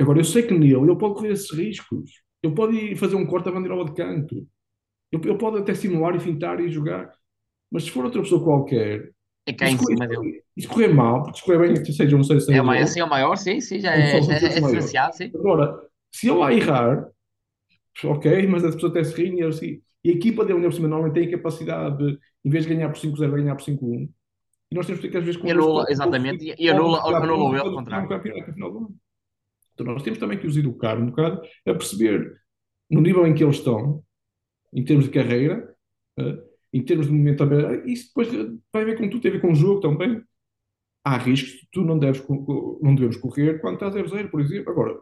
[0.00, 2.10] Agora, eu sei que nele ele pode correr esses riscos.
[2.42, 4.46] Ele pode ir fazer um corte à bandeira de canto.
[5.12, 7.12] Ele, ele pode até simular e fintar e jogar.
[7.70, 9.12] Mas se for outra pessoa qualquer,
[9.46, 10.42] É cá em isso, cima dele.
[10.56, 13.00] isso correr mal, porque se correr bem, seja, não sei se É, o maior, assim,
[13.00, 14.30] é o maior, sim, sim, já é, é fosse
[14.60, 14.80] maior.
[14.80, 15.34] diferenciado, sim.
[15.34, 15.80] Agora,
[16.12, 17.08] se ele lá errar,
[18.04, 20.88] ok, mas a pessoa até se ri e assim, e a equipa dele, por cima,
[20.88, 24.08] normalmente tem a capacidade de, em vez de ganhar por 5-0, ganhar por 5-1.
[24.70, 27.02] E nós temos que ter que, às vezes, com E anula, exatamente, e anula- o
[27.02, 28.08] pontos, contrário.
[29.74, 32.34] Então, nós temos também que os educar um bocado a perceber
[32.90, 34.02] no nível em que eles estão,
[34.72, 35.74] em termos de carreira,
[36.18, 36.38] eh,
[36.72, 37.92] em termos de momento também.
[37.92, 38.28] Isso depois
[38.72, 40.22] vai ver com tudo, tem a ver com o jogo também.
[41.04, 42.22] Há riscos que tu não, deves,
[42.82, 44.70] não devemos correr quando está 0-0, por exemplo.
[44.72, 45.00] Agora,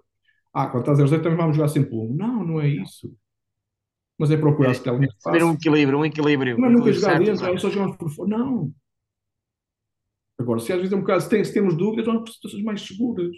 [0.52, 2.14] ah, quando está 0-0 também vamos jogar sempre um.
[2.14, 3.14] Não, não é isso.
[4.18, 5.54] Mas é procurar se tem algum Ter um espaço.
[5.54, 6.60] equilíbrio, um equilíbrio.
[6.62, 7.60] É um nunca equilíbrio jogar certo, dentro, é certo.
[7.60, 8.28] só jogarmos por fora.
[8.30, 8.72] Não.
[10.38, 12.64] Agora, se às vezes é um bocado, se, tem- se temos dúvidas, vamos para situações
[12.64, 13.30] mais seguras.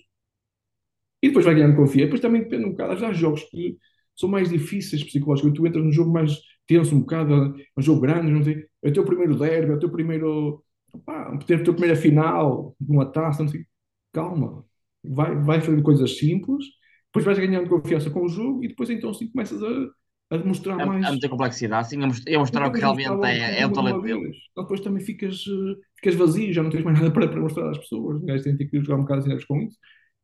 [1.22, 2.06] E depois vai ganhando confiança.
[2.06, 2.92] Depois também depende um bocado.
[2.92, 3.76] Às vezes há jogos que
[4.16, 5.58] são mais difíceis psicologicamente.
[5.60, 8.66] Tu entras num jogo mais tenso, um bocado, um jogo grande, não sei.
[8.82, 10.64] É o teu primeiro derby, é o teu primeiro.
[11.04, 13.64] Pá, ter a tua primeira final de uma taça, não sei.
[14.12, 14.64] Calma.
[15.04, 16.64] Vai, vai fazendo coisas simples,
[17.12, 20.78] depois vais ganhando confiança com o jogo e depois então sim começas a, a demonstrar
[20.78, 21.08] Há, mais.
[21.08, 24.02] há muita complexidade, sim, a most- a mostrar o que realmente é, é o talento
[24.02, 24.22] dele.
[24.22, 24.36] vez.
[24.52, 27.70] Então, depois também ficas, eh, ficas vazio, já não tens mais nada para, para mostrar
[27.70, 28.16] às pessoas.
[28.18, 29.78] Os gajos têm que jogar um bocado assim com isso.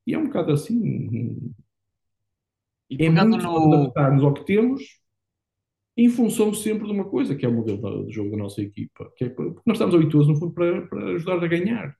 [0.07, 1.55] E é um bocado assim.
[2.91, 3.57] E É muito no.
[3.67, 4.83] adaptar-nos ao que temos
[5.99, 9.11] em função sempre de uma coisa, que é o modelo de jogo da nossa equipa.
[9.17, 11.95] Que é porque nós estamos habituados, no fundo, para, para ajudar a ganhar.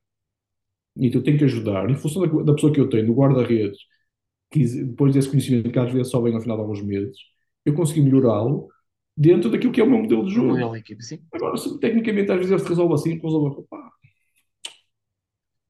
[0.97, 3.15] E então eu tenho que ajudar, em função da, da pessoa que eu tenho, do
[3.15, 3.79] guarda-redes,
[4.51, 7.17] que depois desse conhecimento que às vezes só vem ao final de alguns meses,
[7.65, 8.69] eu consegui melhorá-lo
[9.17, 10.49] dentro daquilo que é o meu modelo de jogo.
[10.49, 11.21] modelo da equipe, sim.
[11.33, 13.67] Agora, se tecnicamente às vezes ele se resolve assim, resolve.
[13.69, 13.91] Pá,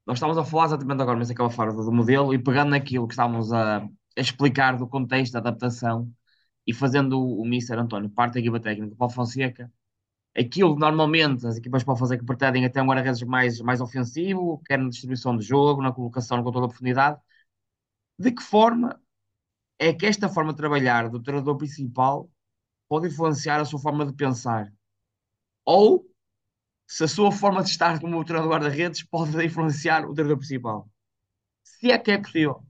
[0.06, 3.08] Nós estávamos a falar exatamente agora, mas acaba a falar do, modelo e pegando naquilo
[3.08, 6.10] que estávamos a, a explicar do contexto da adaptação
[6.66, 7.74] e fazendo o, o Mr.
[7.80, 9.72] António parte da equipa técnica para o Fonseca,
[10.36, 14.62] aquilo que normalmente as equipas para o Fonseca pretendem até um guarda-redes mais, mais ofensivo,
[14.66, 17.18] quer na distribuição de jogo, na colocação, no controle da profundidade.
[18.18, 19.00] De que forma
[19.78, 22.28] é que esta forma de trabalhar do treinador principal
[22.88, 24.72] pode influenciar a sua forma de pensar?
[25.64, 26.04] Ou
[26.86, 30.90] se a sua forma de estar como treinador de guarda-redes pode influenciar o treinador principal?
[31.62, 32.62] Se é que é possível.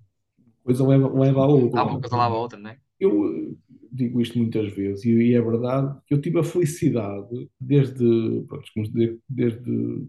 [0.62, 1.80] coisa leva, leva a outra.
[1.80, 2.78] Há uma coisa lava a outra, não é?
[3.00, 3.54] Eu eh,
[3.90, 9.20] digo isto muitas vezes e, é verdade que eu tive a felicidade desde, pronto, desde,
[9.28, 10.08] desde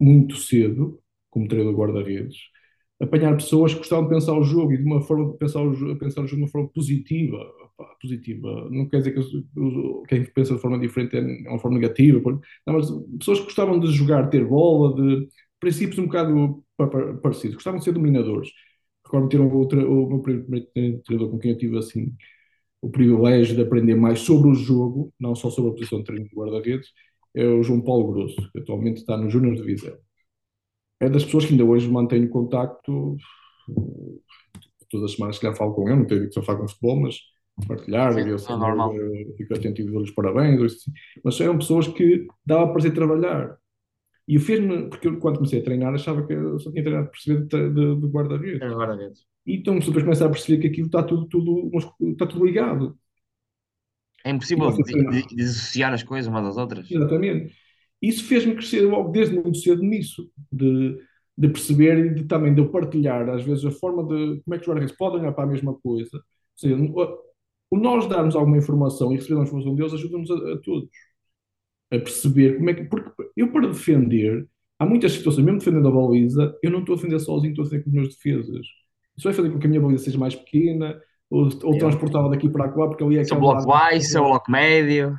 [0.00, 2.38] muito cedo, como treinador de guarda-redes,
[3.00, 5.74] apanhar pessoas que gostavam de pensar o jogo e de uma forma de pensar o
[5.74, 7.38] jogo, pensar o jogo de uma forma positiva.
[7.76, 8.68] Pá, positiva.
[8.70, 9.20] Não quer dizer que
[10.08, 12.20] quem pensa de forma diferente é uma forma negativa.
[12.66, 17.14] Não, mas pessoas que gostavam de jogar, ter bola, de princípios um bocado pa- pa-
[17.14, 18.50] parecidos, gostavam de ser dominadores.
[19.04, 19.48] Recordo-me ter um,
[20.04, 20.66] o meu primeiro
[21.04, 22.14] treinador com quem eu tive assim
[22.82, 26.28] o privilégio de aprender mais sobre o jogo, não só sobre a posição de treino
[26.28, 26.88] de guarda-redes,
[27.34, 29.98] é o João Paulo Grosso, que atualmente está no Júnior de Viseu.
[31.00, 33.16] É das pessoas que ainda hoje mantenho contacto,
[34.90, 37.00] todas as semanas que já falo com ele, não tenho que só falar com futebol,
[37.00, 37.16] mas
[37.66, 38.94] partilhar, Sim, ver é normal.
[38.94, 40.92] eh, fico atento e dar-lhes parabéns, assim.
[41.24, 43.56] mas eram pessoas que dava prazer trabalhar.
[44.28, 47.08] E o fez-me, porque eu quando comecei a treinar achava que eu só tinha treinado
[47.08, 48.62] para perceber de, de, de guarda-redes.
[48.62, 49.26] É guarda-redes.
[49.46, 51.70] E então depois começa a perceber que aquilo está tudo, tudo,
[52.12, 52.96] está tudo ligado.
[54.24, 54.70] É impossível
[55.34, 56.90] dissociar as coisas umas das outras.
[56.90, 57.54] Exatamente.
[58.02, 60.98] Isso fez-me crescer logo desde muito cedo nisso, de,
[61.36, 64.58] de perceber e de, também de eu partilhar, às vezes, a forma de como é
[64.58, 66.16] que os guarda-redes podem olhar para a mesma coisa.
[66.16, 66.22] Ou
[66.56, 70.88] seja, o, nós darmos alguma informação e receber a informação deles ajuda-nos a, a todos
[71.90, 72.84] a perceber como é que.
[72.84, 74.46] Porque eu, para defender,
[74.78, 77.68] há muitas situações, mesmo defendendo a baliza, eu não estou a defender sozinho, estou a
[77.68, 78.66] defender com as minhas defesas.
[79.16, 82.30] Isso vai fazer com que a minha baliza seja mais pequena, ou, ou É.
[82.30, 85.18] daqui para lá, porque ali é Seu aquele bloco baixo, seu bloco médio.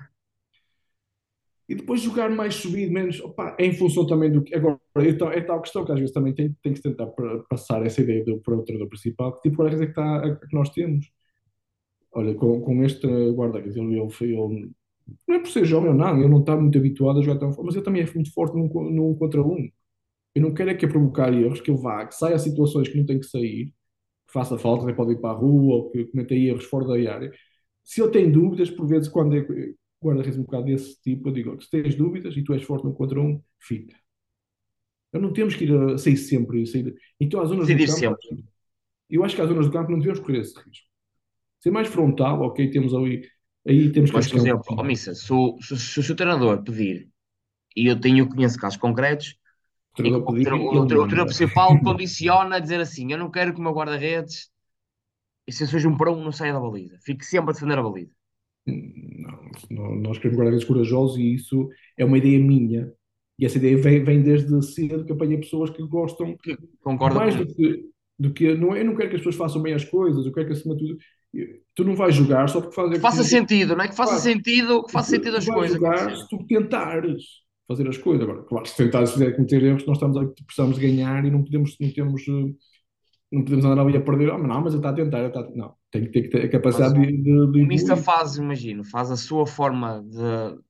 [1.71, 4.53] E depois jogar mais subido, menos, opa, é em função também do que.
[4.53, 7.07] Agora, então, é tal questão que às vezes também tem, tem que tentar
[7.49, 10.53] passar essa ideia do, para o treinador principal, que tipo guarda-redes é que, está, que
[10.53, 11.09] nós temos.
[12.13, 14.71] Olha, com, com este guarda-redes, ele, ele, ele,
[15.25, 17.53] não é por ser jovem ou não, ele não está muito habituado a jogar tão
[17.53, 19.69] forte, mas ele também é muito forte num, num contra um.
[20.35, 22.89] Eu não quero é que a provocar erros, que ele vá, que saia a situações
[22.89, 23.67] que não tem que sair,
[24.27, 27.13] que faça falta, que pode ir para a rua, ou que cometa erros fora da
[27.13, 27.31] área.
[27.83, 29.45] Se ele tem dúvidas, por vezes, quando é,
[30.01, 32.93] guarda-redes um bocado desse tipo, eu digo, se tens dúvidas e tu és forte no
[32.93, 33.95] contra um, fica.
[35.13, 36.65] Eu não temos que ir a sair sempre.
[36.65, 36.95] Sair...
[37.19, 38.45] Então, as zonas Decidir do campo, sempre.
[39.09, 40.87] eu acho que as zonas do campo não devemos correr esse risco.
[41.61, 43.27] Ser mais frontal, ok, temos ali,
[43.67, 46.63] aí temos que Mas, por um exemplo, ó, Missa, se o, se, se- o treinador
[46.63, 47.09] pedir,
[47.75, 49.37] e eu tenho, eu conheço casos concretos,
[49.93, 51.25] O treinador pedir, o, o manda.
[51.25, 54.49] principal condiciona a dizer assim: Eu não quero que o meu guarda-redes,
[55.47, 56.97] e se eu seja um para um, não saia da baliza.
[57.03, 58.11] Fique sempre a defender a baliza.
[59.69, 62.91] Não, nós queremos guarda-redes corajosos e isso é uma ideia minha.
[63.39, 66.35] E essa ideia vem, vem desde cedo que apanhei pessoas que gostam
[66.83, 67.85] concorda mais do que,
[68.19, 70.31] do que não, é, eu não quero que as pessoas façam bem as coisas, eu
[70.31, 70.99] quero que acima de tudo
[71.73, 73.87] tu não vais jogar só porque fazes Que faça sentido, não é?
[73.87, 74.23] Que faça Claro.
[74.23, 75.73] sentido, que faça tu, sentido as coisas.
[75.77, 77.23] jogar se tu tentares
[77.67, 78.23] fazer as coisas.
[78.27, 81.89] Agora, claro, se tentares cometer erros, nós estamos precisamos de ganhar e não podemos, não
[81.91, 82.53] temos, eh,
[83.31, 84.31] não podemos andar ali a perder.
[84.33, 85.49] Mas não, mas ele está a tentar, está a...
[85.51, 87.97] Não, tem que ter, que ter a capacidade Mas de, de, de O evoluir.
[87.97, 90.61] faz, imagino, faz a sua forma de,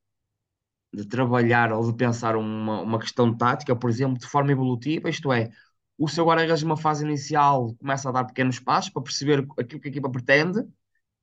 [0.94, 5.32] de trabalhar ou de pensar uma, uma questão tática, por exemplo, de forma evolutiva, isto
[5.32, 5.50] é,
[5.98, 9.88] o seu guarda-redes numa fase inicial começa a dar pequenos passos para perceber aquilo que
[9.88, 10.60] a equipa pretende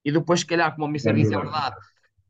[0.04, 1.76] e depois, se calhar, como o Missa Vai disse, é verdade,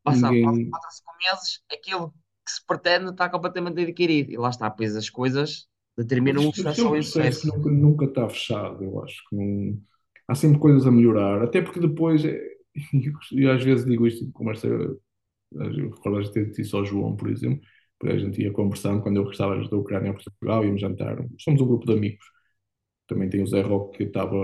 [0.05, 2.13] passar Ninguém- 4 a 5 meses, aquilo
[2.47, 4.33] que se pretende está completamente adquirido.
[4.33, 5.68] E lá está, pois as coisas
[5.99, 7.47] determinam o sucesso ou o insucesso.
[7.49, 9.79] nunca, nunca está fechado, eu acho que não...
[10.29, 12.41] há sempre coisas a melhorar, até porque depois, é-
[13.33, 17.17] e às vezes digo isto em conversa, eu recordo de ter dito isso ao João,
[17.17, 17.61] por exemplo,
[17.99, 21.61] porque a gente ia conversando quando eu regressava da Ucrânia a Portugal, íamos jantar, somos
[21.61, 22.25] um grupo de amigos,
[23.09, 24.37] também tem o Zé Roque que estava,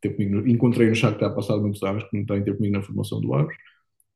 [0.00, 2.74] teve comigo, encontrei no chá que está passado muitos anos, que não tem ter comigo
[2.74, 3.56] na formação do Aves,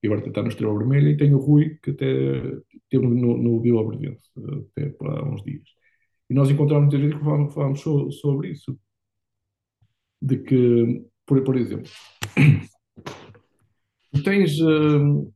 [0.02, 2.06] e agora está no Estrela Vermelha, e tem o Rui, que até
[2.90, 4.22] teve no, no Vila Verdense,
[4.72, 5.75] até há uns dias.
[6.28, 8.78] E nós encontramos muitas vezes que falamos, falamos so- sobre isso.
[10.20, 11.90] De que, por, por exemplo,
[14.12, 15.30] tu tens hum,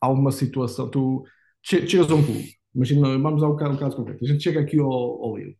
[0.00, 1.24] alguma situação, tu
[1.62, 4.60] che- chegas a um clube, imagina, vamos ao caso, ao caso concreto, a gente chega
[4.60, 5.56] aqui ao, ao Lille,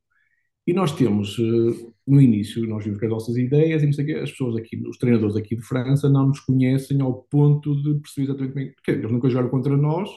[0.67, 4.05] e nós temos, eh, no início, nós vimos com as nossas ideias e não sei
[4.05, 7.77] o quê, as pessoas aqui, os treinadores aqui de França não nos conhecem ao ponto
[7.83, 10.09] de perceber exatamente como é que, eles nunca jogaram contra nós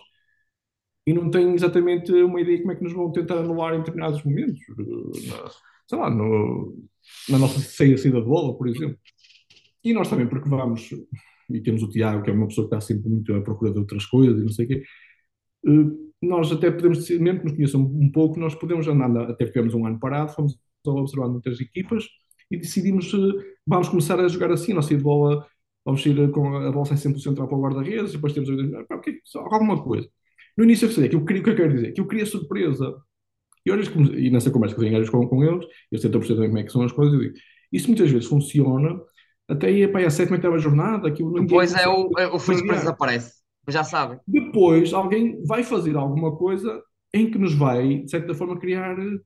[1.07, 3.79] e não têm exatamente uma ideia de como é que nos vão tentar anular em
[3.79, 4.59] determinados momentos.
[4.79, 5.51] eh, na-
[5.87, 6.77] sei lá, no-
[7.29, 8.97] na nossa saída, de bola, por exemplo.
[9.83, 10.89] E nós também, porque vamos,
[11.49, 13.79] e temos o Tiago, que é uma pessoa que está sempre muito à procura de
[13.79, 14.83] outras coisas e não sei o quê,
[15.67, 15.71] eh,
[16.21, 19.85] nós até podemos, mesmo que nos conheçam um pouco, nós podemos andar, até ficamos um
[19.85, 22.05] ano parado, fomos observando muitas equipas
[22.51, 25.45] e decidimos, eh, vamos começar a jogar assim, a nossa de bola,
[25.85, 28.95] vamos sair com a bola sai sempre central para o guarda-redes, e depois temos ah,
[28.95, 30.09] ok, só alguma coisa.
[30.57, 31.91] No início eu sei, que eu queria, o que eu quero dizer?
[31.93, 32.95] Que eu queria surpresa.
[33.65, 33.83] E, olha,
[34.17, 36.63] e nessa conversa que eu tenho com, com eles, eles tentam perceber também como é
[36.63, 37.35] que são as coisas, eu digo,
[37.71, 38.97] isso muitas vezes funciona,
[39.47, 42.63] até aí, pá, a sétima, oitava jornada, ninguém Depois é o, é o fim de
[42.63, 43.33] desaparece.
[43.65, 44.19] Mas já sabem.
[44.27, 46.81] Depois alguém vai fazer alguma coisa
[47.13, 49.19] em que nos vai, de certa forma, criar eh,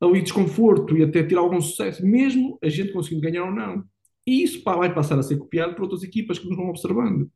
[0.00, 3.84] ali desconforto e até ter algum sucesso, mesmo a gente conseguindo ganhar ou não.
[4.26, 7.30] E isso pá, vai passar a ser copiado por outras equipas que nos vão observando.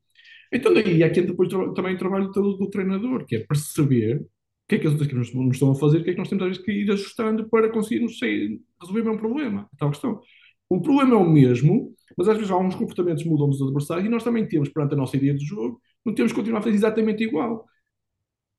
[0.52, 4.16] Então daí é que entra depois também o trabalho do, do treinador, que é perceber
[4.20, 4.28] o
[4.68, 6.28] que é que as outras equipas nos, estão a fazer, o que é que nós
[6.28, 9.90] temos às vezes que ir ajustando para conseguirmos sei, resolver o mesmo problema, a tal
[9.90, 10.20] questão.
[10.68, 14.24] O problema é o mesmo, mas às vezes alguns comportamentos mudam dos adversários e nós
[14.24, 17.22] também temos, perante a nossa ideia de jogo, não temos que continuar a fazer exatamente
[17.24, 17.66] igual.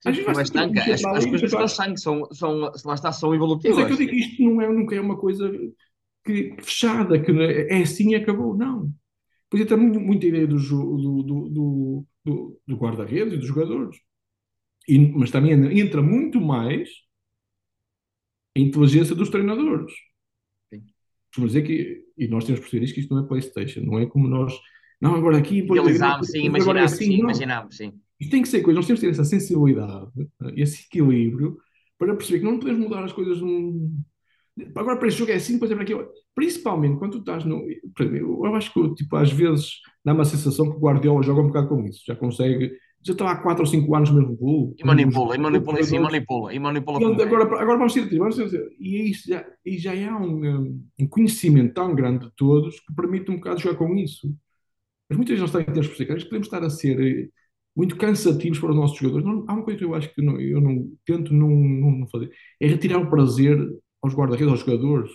[0.06, 3.36] Às vezes Não é mexer As, coisas eles sangue são, são, lá está, são Mas
[3.36, 3.86] é evolutivas.
[3.86, 5.50] que eu digo isto não é, nunca é uma coisa
[6.26, 8.56] que, que fechada, que é assim e acabou.
[8.56, 8.92] Não.
[9.54, 11.48] Pois entra muito, muita ideia do, do,
[12.24, 13.96] do, do, guarda-redes e dos jogadores.
[14.90, 16.90] E- mas também entra muito mais
[18.58, 19.94] a inteligência dos treinadores.
[20.74, 20.82] Sim.
[21.28, 24.00] Costumo dizer que, e nós temos que perceber isto, que isto não é Playstation, não
[24.00, 24.60] é como nós,
[25.00, 27.94] não, agora aqui, Idealizámos, sim, depois agora é imaginámos, assim, sim, imaginámos, sim.
[28.20, 31.60] Isto tem que ser coisa, nós temos que ter essa sensibilidade eh, esse equilíbrio
[32.00, 34.02] para perceber que não podemos mudar as coisas num...
[34.76, 36.08] Agora para este jogo é assim, depois é para aquilo.
[36.36, 37.64] Principalmente quando tu estás no.
[38.00, 41.70] Eu acho que tipo, às vezes dá uma sensação que o Guardiola joga um bocado
[41.70, 42.04] com isso.
[42.06, 42.72] Já consegue.
[43.06, 44.76] Já está há 4 ou 5 anos no mesmo clube.
[44.80, 47.24] E manipula, e manipula, e manipula, e manipula é.
[47.24, 48.38] agora, agora vamos ser vamos
[48.80, 52.96] E é isso já, e já há um, um conhecimento tão grande de todos que
[52.96, 54.34] permite um bocado jogar com isso.
[55.10, 57.30] Mas muitas vezes nós que perceber que podemos estar a ser.
[57.76, 59.26] muito cansativos para os nossos jogadores.
[59.26, 62.08] Não, há uma coisa que eu acho que não, eu não tento não, não, não
[62.08, 63.58] fazer, é retirar o prazer
[64.04, 65.12] aos guarda-redes, aos jogadores.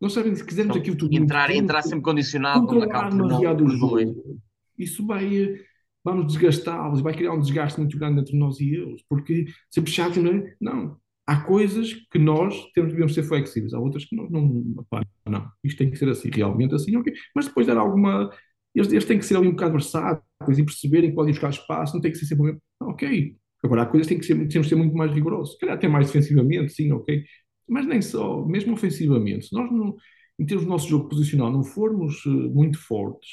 [0.00, 3.62] Nós sabemos quisermos Então, aquilo tudo entrar, entrar sempre condicionado, controlar acaba por não demasiado
[3.62, 4.06] o por evoluir.
[4.06, 4.38] jogo,
[4.78, 5.64] isso vai, eh,
[6.02, 10.20] vamos desgastá-los, vai criar um desgaste muito grande entre nós e eles, porque sempre chato,
[10.20, 10.56] não é?
[10.58, 10.96] Não.
[11.26, 15.48] Há coisas que nós temos, devemos ser flexíveis, há outras que nós não, pá, não,
[15.62, 17.12] isto tem que ser assim, realmente assim, ok.
[17.34, 18.30] Mas depois dar alguma.
[18.74, 21.94] Eles, eles têm que ser ali um bocado versáteis e perceberem que podem buscar espaço,
[21.94, 23.36] não tem que ser sempre Ok.
[23.62, 25.52] Agora, há coisas que têm que ser, temos que ser muito mais rigorosos.
[25.52, 27.24] Se calhar até mais defensivamente, sim, ok.
[27.70, 29.46] Mas nem só, mesmo ofensivamente.
[29.46, 29.96] Se nós, não,
[30.38, 33.30] em termos do nosso jogo posicional, não formos eh, muito fortes,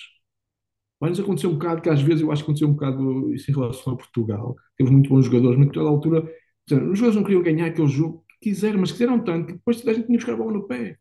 [0.99, 3.53] Vai-nos acontecer um bocado, que às vezes eu acho que aconteceu um bocado isso em
[3.53, 4.55] relação a Portugal.
[4.75, 8.49] Temos muito bons jogadores, mas naquela altura, os jogadores não queriam ganhar aquele jogo que
[8.49, 10.97] quiseram, mas quiseram tanto que depois toda a gente tinha buscar a bola no pé.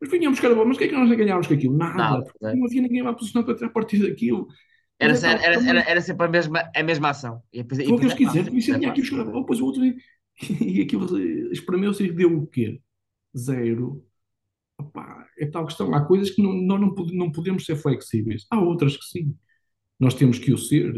[0.00, 1.76] Mas vinham buscar a bola, mas o que é que nós ganhávamos com aquilo?
[1.76, 2.54] Nada, Nada, é.
[2.54, 4.46] não havia ninguém lá posicionado para tirar partido daquilo.
[5.00, 7.40] Era, era, era, era, sempre a mesma, a mesma ação.
[7.52, 9.40] E depois, e o que eles é quiseram, disse, é tinha aqui buscar a bola,
[9.40, 9.82] depois o outro,
[10.60, 11.18] e aquilo
[11.52, 12.80] espremeu-se e deu o quê?
[13.36, 14.04] Zero.
[14.78, 18.60] Opá, é tal questão, há coisas que não, nós não, não podemos ser flexíveis, há
[18.60, 19.36] outras que sim.
[19.98, 20.94] Nós temos que o ser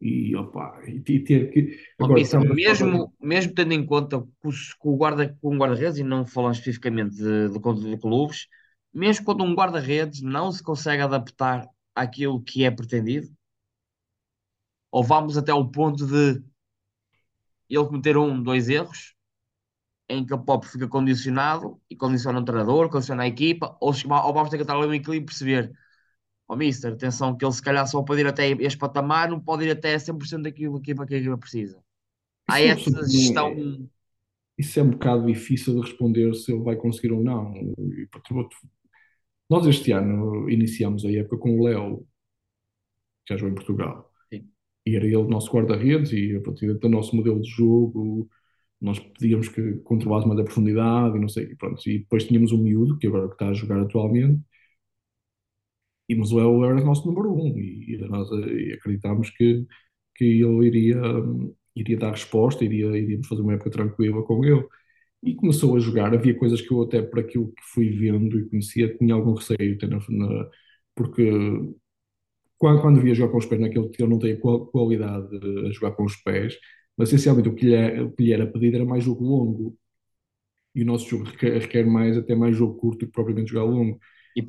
[0.00, 1.78] e, opá, e te- ter que.
[1.98, 4.48] Agora, a falar- mesmo, mesmo tendo em conta que
[4.88, 7.58] o guarda, com o guarda-redes, e não falando especificamente de, de,
[7.90, 8.46] de clubes,
[8.94, 13.28] mesmo quando um guarda-redes não se consegue adaptar àquilo que é pretendido,
[14.90, 16.42] ou vamos até ao ponto de
[17.76, 19.14] ele cometer um, dois erros,
[20.08, 24.24] em que o Pop fica condicionado e condiciona o treinador, condiciona a equipa, ou, chega-
[24.26, 25.72] ou vamos ter que estar ali um equilíbrio e perceber,
[26.48, 29.64] ó Mister, atenção que ele se calhar só pode ir até este patamar, não pode
[29.66, 31.82] ir até 100% daquilo que a equipa, precisa.
[32.48, 33.62] Há Isso essa gestão.
[34.58, 37.52] Isso é um bocado difícil de responder se ele vai conseguir ou não.
[39.50, 42.06] Nós este ano iniciamos a época com o Léo,
[43.24, 44.09] que já jogou em Portugal.
[44.86, 48.28] E era ele o nosso guarda-redes e a partir do nosso modelo de jogo
[48.80, 51.88] nós pedíamos que controlasse mais a profundidade e não sei, e pronto.
[51.88, 54.42] E depois tínhamos o miúdo, que agora está a jogar atualmente,
[56.08, 59.64] e mas o Léo era o nosso número um e, e nós eh, acreditámos que,
[60.16, 60.96] que ele iria,
[61.76, 64.66] iria dar resposta, iria, iríamos fazer uma época tranquila com ele.
[65.24, 68.48] E começou a jogar, havia coisas que eu até por aquilo que fui vendo e
[68.50, 70.50] conhecia, tinha algum receio, até na- na-
[70.96, 71.22] porque
[72.60, 75.68] quando, quando via jogar com os pés naquele que ele não tem qual- qualidade de-
[75.68, 76.58] a jogar com os pés,
[76.98, 79.76] mas essencialmente o que lhe, é- o que lhe era pedido era mais jogo longo.
[80.74, 83.64] E o nosso jogo requer, requer mais, até mais jogo curto do que propriamente jogar
[83.64, 83.98] longo.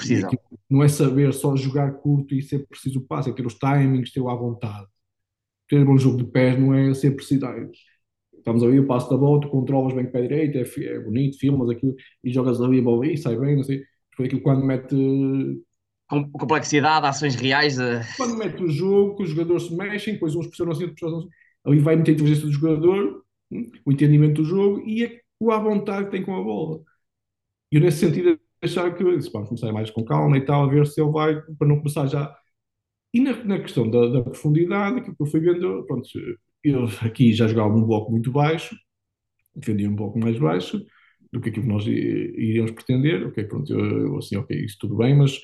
[0.04, 3.46] E aquilo não é saber só jogar curto e ser preciso o passe, é ter
[3.46, 4.88] os timings, ter-o à vontade.
[5.70, 7.46] Ter um bom jogo de pés não é ser preciso.
[7.46, 7.56] ah,
[8.38, 11.00] Estamos ali, o passo da bola, tu controlas bem com o pé direito, é, é
[11.00, 13.84] bonito, filmas aquilo e jogas ali a bola e sai bem, não sei.
[14.12, 14.96] Depois aquilo quando mete
[16.32, 17.80] complexidade, ações reais.
[17.80, 21.00] eh, quando mete o jogo, que os jogadores se mexem, depois uns pressionam assim, outros
[21.00, 21.30] pressionam assim.
[21.66, 25.52] Ali vai meter a inteligência do jogador, hum, o entendimento do jogo e a- o
[25.52, 26.82] à vontade que tem com a bola.
[27.72, 30.68] E eu, nesse sentido, achar que disse, vamos começar mais com calma e tal, a
[30.70, 32.36] ver se ele vai, para não começar já.
[33.14, 36.08] E na, na questão da, da profundidade, aquilo que eu fui vendo, pronto,
[36.64, 38.76] eu aqui já jogava um bloco muito baixo,
[39.56, 40.82] defendia um bloco mais baixo
[41.32, 43.28] do que aquilo que nós iríamos pretender.
[43.28, 45.40] Ok, pronto, eu, eu assim, ok, isso tudo bem, mas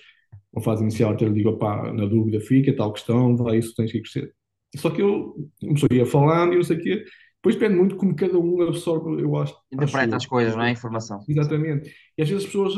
[0.57, 3.91] uma fase inicial até lhe digo, opá, na dúvida fica, tal questão, vai, isso tens
[3.91, 4.33] que crescer.
[4.75, 7.05] Só que eu começou a ir falando e não sei o quê.
[7.35, 9.55] Depois depende muito como cada um absorve, eu acho.
[9.71, 10.29] Interpreta acho as eu.
[10.29, 10.69] coisas, não é?
[10.69, 11.23] A informação.
[11.29, 11.93] Exatamente.
[12.17, 12.73] E às vezes as pessoas,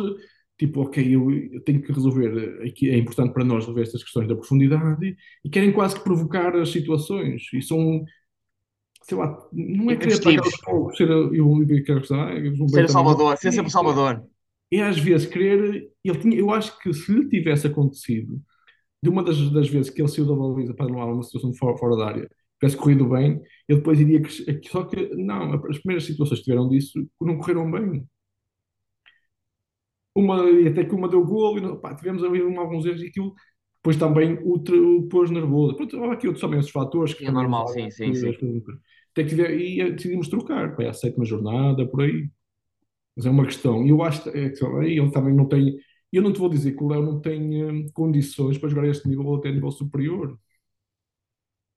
[0.58, 4.28] tipo, ok, eu, eu tenho que resolver, aqui é importante para nós resolver estas questões
[4.28, 7.44] da profundidade e querem quase que provocar as situações.
[7.54, 8.04] E são,
[9.04, 10.20] sei lá, não é querer
[10.64, 14.24] povos, ser eu eu que ah, eu vou Ser o Salvador, ser sempre o Salvador.
[14.72, 18.42] E às vezes querer, ele tinha, eu acho que se lhe tivesse acontecido,
[19.04, 21.78] de uma das, das vezes que ele saiu da baliza para há uma situação fora,
[21.78, 24.62] fora da área, tivesse corrido bem, ele depois iria crescer.
[24.70, 28.06] Só que, não, as primeiras situações que tiveram disso não correram bem.
[30.16, 33.34] Uma, até que uma deu gol, e, pá, tivemos ali um- alguns erros e aquilo
[33.78, 34.56] depois também o,
[34.98, 35.76] o pôs nervoso.
[35.78, 38.34] Pronto, há aqui outros, também esses fatores que É normal, sim, sim, sim.
[39.12, 42.30] Até que tiver, e decidimos trocar, pá, é a sétima jornada, por aí.
[43.16, 43.86] Mas é uma questão.
[43.86, 44.46] E eu acho que é,
[44.88, 45.78] ele também não tem.
[46.12, 48.88] Eu não te vou dizer que o Léo não tem hum, condições para jogar a
[48.90, 50.38] este nível ou até nível superior.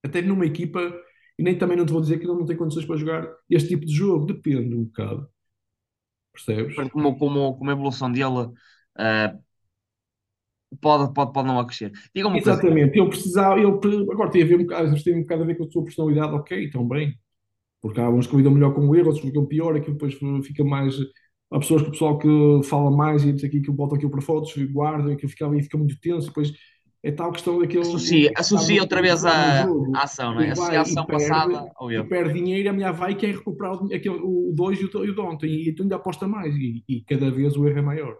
[0.02, 0.80] Até numa equipa,
[1.38, 3.68] e nem também não te vou dizer que ele não tem condições para jogar este
[3.70, 4.26] tipo de jogo.
[4.26, 5.28] Depende um bocado.
[6.32, 6.76] Percebes?
[6.92, 8.50] Como, como, como a evolução dele
[8.98, 9.36] eh,
[10.80, 11.92] pode, pode, pode não acrescer.
[12.24, 12.62] Uma coisa.
[12.62, 12.98] Exatamente.
[12.98, 13.58] Ele precisava.
[13.60, 15.70] Ele, pre- agora tem a ver um bocado, tem um bocado a ver com a
[15.70, 17.14] sua personalidade, ok, também.
[17.80, 20.14] Porque há uns que lidam melhor com o erro, outros que lidam pior, aquilo depois
[20.46, 20.96] fica mais.
[21.52, 24.22] Há pessoas que o pessoal que fala mais e diz aqui que botam aquilo para
[24.22, 26.52] fotos, guardam, aquilo fica ali, fica muito tenso, e depois
[27.02, 27.82] é tal questão daquele.
[27.82, 30.50] Associa, associa outra vez a, a ação, não é?
[30.50, 32.06] A ação passada ao erro.
[32.06, 35.14] E perde dinheiro, a mulher vai e quer recuperar o, aquele, o 2 e o
[35.14, 38.16] de ontem, e tu ainda aposta mais, e, e, cada vez o erro é maior.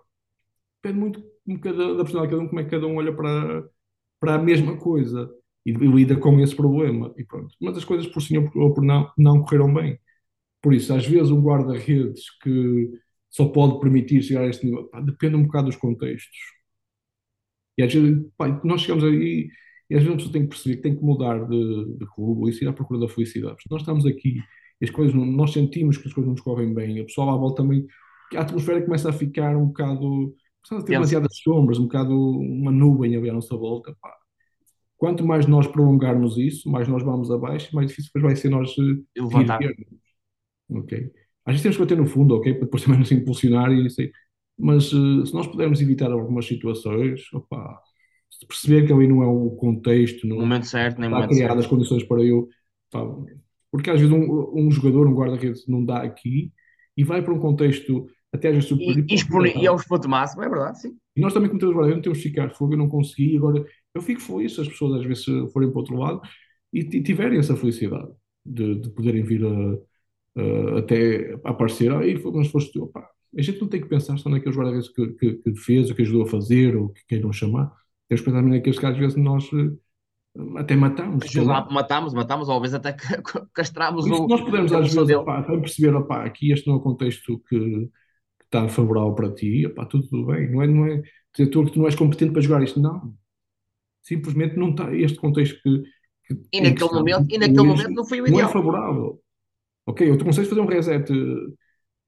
[0.83, 3.15] Depende muito um cada, da personalidade de cada um, como é que cada um olha
[3.15, 3.65] para,
[4.21, 5.31] para a mesma coisa
[5.65, 7.55] e, e lida com esse problema, e pronto.
[7.59, 9.99] Mas as coisas por sim ou por não, não correram bem.
[10.61, 12.91] Por isso, às vezes, um guarda-redes que
[13.33, 16.39] só pode permitir chegar a este nível, pá, depende um bocado dos contextos
[17.77, 19.49] e às vezes, pá, nós chegamos aí
[19.91, 22.51] e às vezes a pessoa tem que perceber que tem que mudar de, de clube
[22.51, 23.57] e ir à procura da felicidade.
[23.57, 24.37] Porque nós estamos aqui
[24.83, 27.37] as coisas, não, nós sentimos que as coisas não nos correm bem, a pessoa à
[27.37, 27.87] volta também,
[28.35, 30.35] a atmosfera começa a ficar um bocado,
[30.67, 33.97] começa a ter demasiadas sombras, um bocado uma nuvem a à nossa volta.
[34.01, 34.13] Pá.
[34.97, 38.75] Quanto mais nós prolongarmos isso, mais nós vamos abaixo, mais difícil depois vai ser nós
[38.79, 39.61] eh, levantar.
[40.71, 41.13] Ok.
[41.45, 42.53] Às vezes temos que bater no fundo, ok?
[42.55, 44.11] Para depois também nos impulsionar e isso aí.
[44.59, 47.81] Mas uh, se nós pudermos evitar algumas situações, opa,
[48.31, 51.67] se perceber que ali não é o contexto, não momento certo, nem está criar as
[51.67, 52.49] condições para eu.
[53.71, 56.53] porque às vezes um, um jogador, um guarda-redes, não dá aqui
[56.97, 59.05] e vai para um contexto até às vezes superior.
[59.09, 60.97] E, e, expor, e é o ponto máximo, é verdade, sim.
[61.17, 63.65] E nós também, como temos guarda não temos que ficar fogo, eu não consegui, agora
[63.95, 66.23] eu fico feliz se as pessoas às vezes forem para o outro lado
[66.73, 68.11] e, e tiverem essa felicidade
[68.45, 69.79] de, de poderem vir a,
[70.37, 71.93] a, até aparecer.
[71.93, 72.01] Ah,
[72.35, 75.35] mas foste tu, opá, a gente não tem que pensar só naqueles guarda-redes que, que,
[75.35, 77.73] que, fez, ou que ajudou a fazer, ou que queiram chamar.
[78.09, 81.35] Temos que pensar naqueles que às vezes nós eh, até matamos.
[81.71, 82.93] matamos, matamos, ou às vezes até
[83.55, 84.27] castramos o.
[84.27, 87.91] nós podemos às vezes opá, perceber, opá, aqui este não é o contexto que, que
[88.45, 90.51] está favorável para ti, opá, tudo, tudo bem.
[90.51, 91.03] Não é, não é
[91.35, 93.15] dizer tu que tu não és competente para jogar isto, não.
[94.03, 95.83] Simplesmente não está este contexto que.
[96.27, 98.43] que e naquele momento, e naquele momento não foi o ideal.
[98.43, 99.22] Não é favorável.
[99.87, 101.11] Ok, eu tu consegues fazer um reset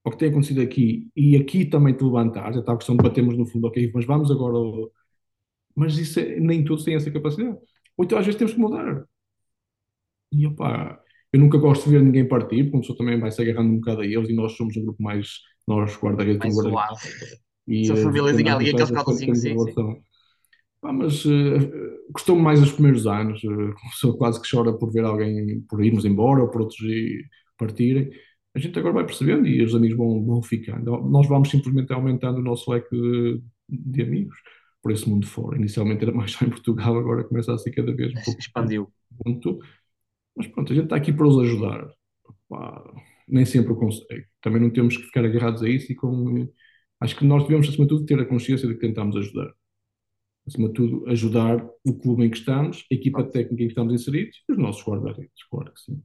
[0.05, 3.03] ao que tem acontecido aqui e aqui também te levantar, já está a questão de
[3.03, 4.59] batermos no fundo, ok, mas vamos agora.
[5.75, 7.57] Mas isso é, nem todos têm essa capacidade.
[7.97, 9.05] Ou então às vezes temos que mudar.
[10.33, 11.01] E opá,
[11.33, 13.77] eu nunca gosto de ver ninguém partir, porque a pessoa também vai se agarrando um
[13.77, 16.97] bocado a eles e nós somos um grupo mais, nós guarda-redes mais guarda
[17.67, 19.75] E a famíliazinha ali, aqueles caldozinhos, sim, sim.
[20.83, 21.31] Ah, mas uh,
[22.13, 26.43] gostou-me mais os primeiros anos, uh, quase que chora por ver alguém por irmos embora
[26.43, 26.81] ou por outros
[27.57, 28.11] partirem
[28.55, 31.03] a gente agora vai percebendo e os amigos vão, vão ficando.
[31.03, 34.39] Nós vamos simplesmente aumentando o nosso leque de, de amigos
[34.81, 35.57] por esse mundo fora.
[35.57, 38.41] Inicialmente era mais só em Portugal, agora começa a ser cada vez um pouco.
[38.41, 38.93] Expandiu.
[39.27, 39.59] Muito.
[40.37, 41.89] Mas pronto, a gente está aqui para os ajudar.
[42.49, 42.95] Pá,
[43.29, 44.27] nem sempre o consegue.
[44.41, 46.49] Também não temos que ficar agarrados a isso e com.
[47.01, 49.53] Acho que nós devemos, acima de tudo, ter a consciência de que tentamos ajudar.
[50.47, 53.93] Acima de tudo, ajudar o clube em que estamos, a equipa técnica em que estamos
[53.95, 56.03] inseridos e os nossos guarda-redes, claro que sim.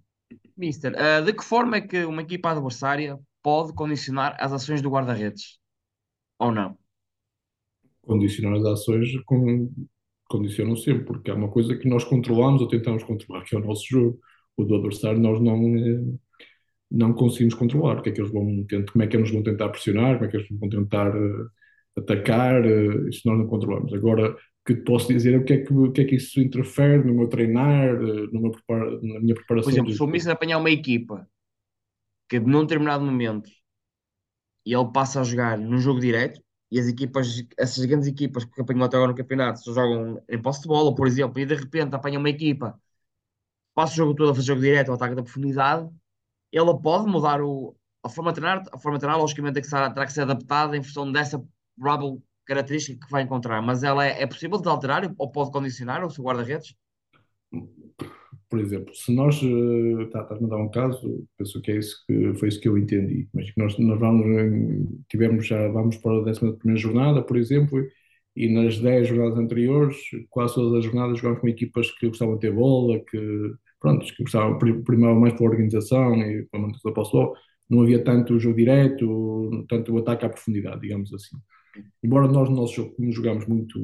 [0.60, 4.90] Mister, uh, de que forma é que uma equipa adversária pode condicionar as ações do
[4.90, 5.58] guarda-redes?
[6.38, 6.78] Ou não?
[8.02, 9.72] Condicionar as ações com,
[10.28, 13.64] condicionam sempre, porque é uma coisa que nós controlamos ou tentamos controlar, que é o
[13.64, 14.20] nosso jogo.
[14.58, 16.18] O do adversário nós não, eh,
[16.92, 18.00] não conseguimos controlar.
[18.00, 20.26] O que é que eles vão tentar, como é que eles vão tentar pressionar, como
[20.26, 21.50] é que eles vão tentar uh,
[21.98, 22.66] atacar,
[23.08, 23.94] isso nós não controlamos.
[23.94, 24.36] Agora,
[24.76, 27.14] que posso dizer é o que é que, o que, é que isso interfere no
[27.14, 29.72] meu treinar, eh, no meu prepara, na minha preparação.
[29.72, 31.28] Por exemplo, se o Mister apanhar uma equipa
[32.30, 33.50] que num determinado momento
[34.64, 36.40] e ele passa a jogar num jogo direto
[36.72, 40.40] e as equipas, essas grandes equipas que apanham até agora no campeonato só jogam em
[40.40, 42.80] posse de bola, por exemplo, e de repente apanha uma equipa,
[43.74, 45.90] passa o jogo todo a fazer jogo direto, ou ataque da profundidade,
[46.52, 49.70] ele pode mudar o, a forma de treinar, a forma de treinar, logicamente, é que
[49.70, 51.44] terá que ser adaptada em função dessa
[51.76, 56.04] provável característica que vai encontrar, mas ela é, é possível de alterar ou pode condicionar
[56.04, 56.76] o seu guarda-redes?
[58.50, 62.04] Por exemplo, se nós, eh, tá, estás-me a dar um caso, penso que é isso
[62.08, 64.26] que foi isso que eu entendi, mas que nós, nós vamos,
[65.08, 67.80] tivemos já, vamos para a 11 primeira jornada, por exemplo,
[68.36, 69.98] e nas 10 jornadas anteriores,
[70.30, 74.24] quase todas as jornadas jogamos com equipas que gostavam de ter bola, que, pronto, que
[74.24, 77.12] gostavam, primeiro mais pela organização e pela manutenção da posse
[77.70, 81.38] não havia tanto jogo direto, tanto o ataque à profundidade, digamos assim.
[82.04, 83.80] Embora nós no nosso jogo, como jogamos muito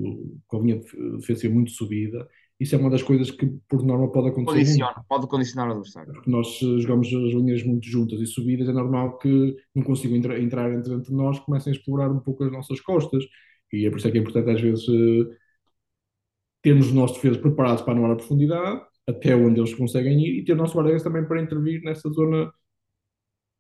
[0.48, 0.82] com a linha
[1.18, 2.28] defensiva muito subida,
[2.60, 4.60] isso é uma das coisas que por norma pode acontecer.
[4.60, 6.14] Condiciona, pode condicionar o adversário.
[6.14, 10.40] Porque nós jogamos as linhas muito juntas e subidas, é normal que não consigam entrar,
[10.40, 13.26] entrar entre, entre nós, comecem a explorar um pouco as nossas costas.
[13.74, 15.36] E é por isso que é importante às vezes eh,
[16.62, 20.46] termos os nossos defesas preparados para anular a profundidade, até onde eles conseguem ir, e
[20.46, 22.52] ter o nosso guarda também para intervir nessa zona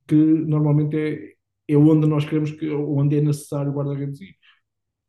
[0.07, 1.34] que normalmente é,
[1.67, 4.35] é onde nós queremos que, onde é necessário guarda-redes ir.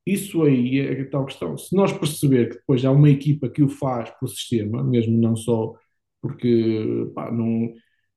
[0.06, 1.58] Isso aí é a tal questão.
[1.58, 5.18] Se nós perceber que depois há uma equipa que o faz para o sistema, mesmo
[5.20, 5.74] não só
[6.22, 7.72] porque, pá, não,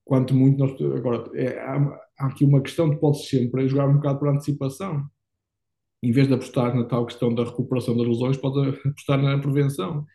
[0.05, 0.71] quanto muito nós.
[0.97, 1.77] Agora, é, há,
[2.19, 5.09] há, aqui uma questão que pode sempre jogar um bocado por antecipação.
[6.01, 10.05] em vez de apostar na tal questão da recuperação das lesões, pode apostar na prevenção.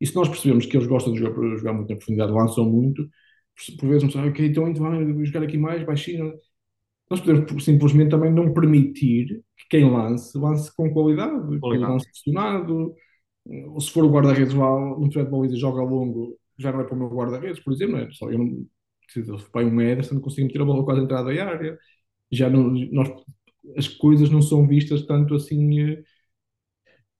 [0.00, 3.08] E se nós percebemos que eles gostam de jogar, jogar muito na profundidade, lançam muito,
[3.78, 6.32] por vezes não sabem, ok, então, então vamos jogar aqui mais, baixinho.
[7.10, 11.92] Nós podemos simplesmente também não permitir que quem lance, lance com qualidade, qualidade.
[11.92, 12.94] lance questionado.
[13.46, 16.94] Ou se for o guarda-redes lá projeto de baliza joga longo, já não é para
[16.94, 18.66] o meu guarda-redes, por exemplo, é só eu não
[19.04, 21.78] preciso para um Ederson, não consigo meter a bola quase a entrada da área.
[22.30, 23.10] Já não, nós,
[23.76, 26.02] as coisas não são vistas tanto assim eh,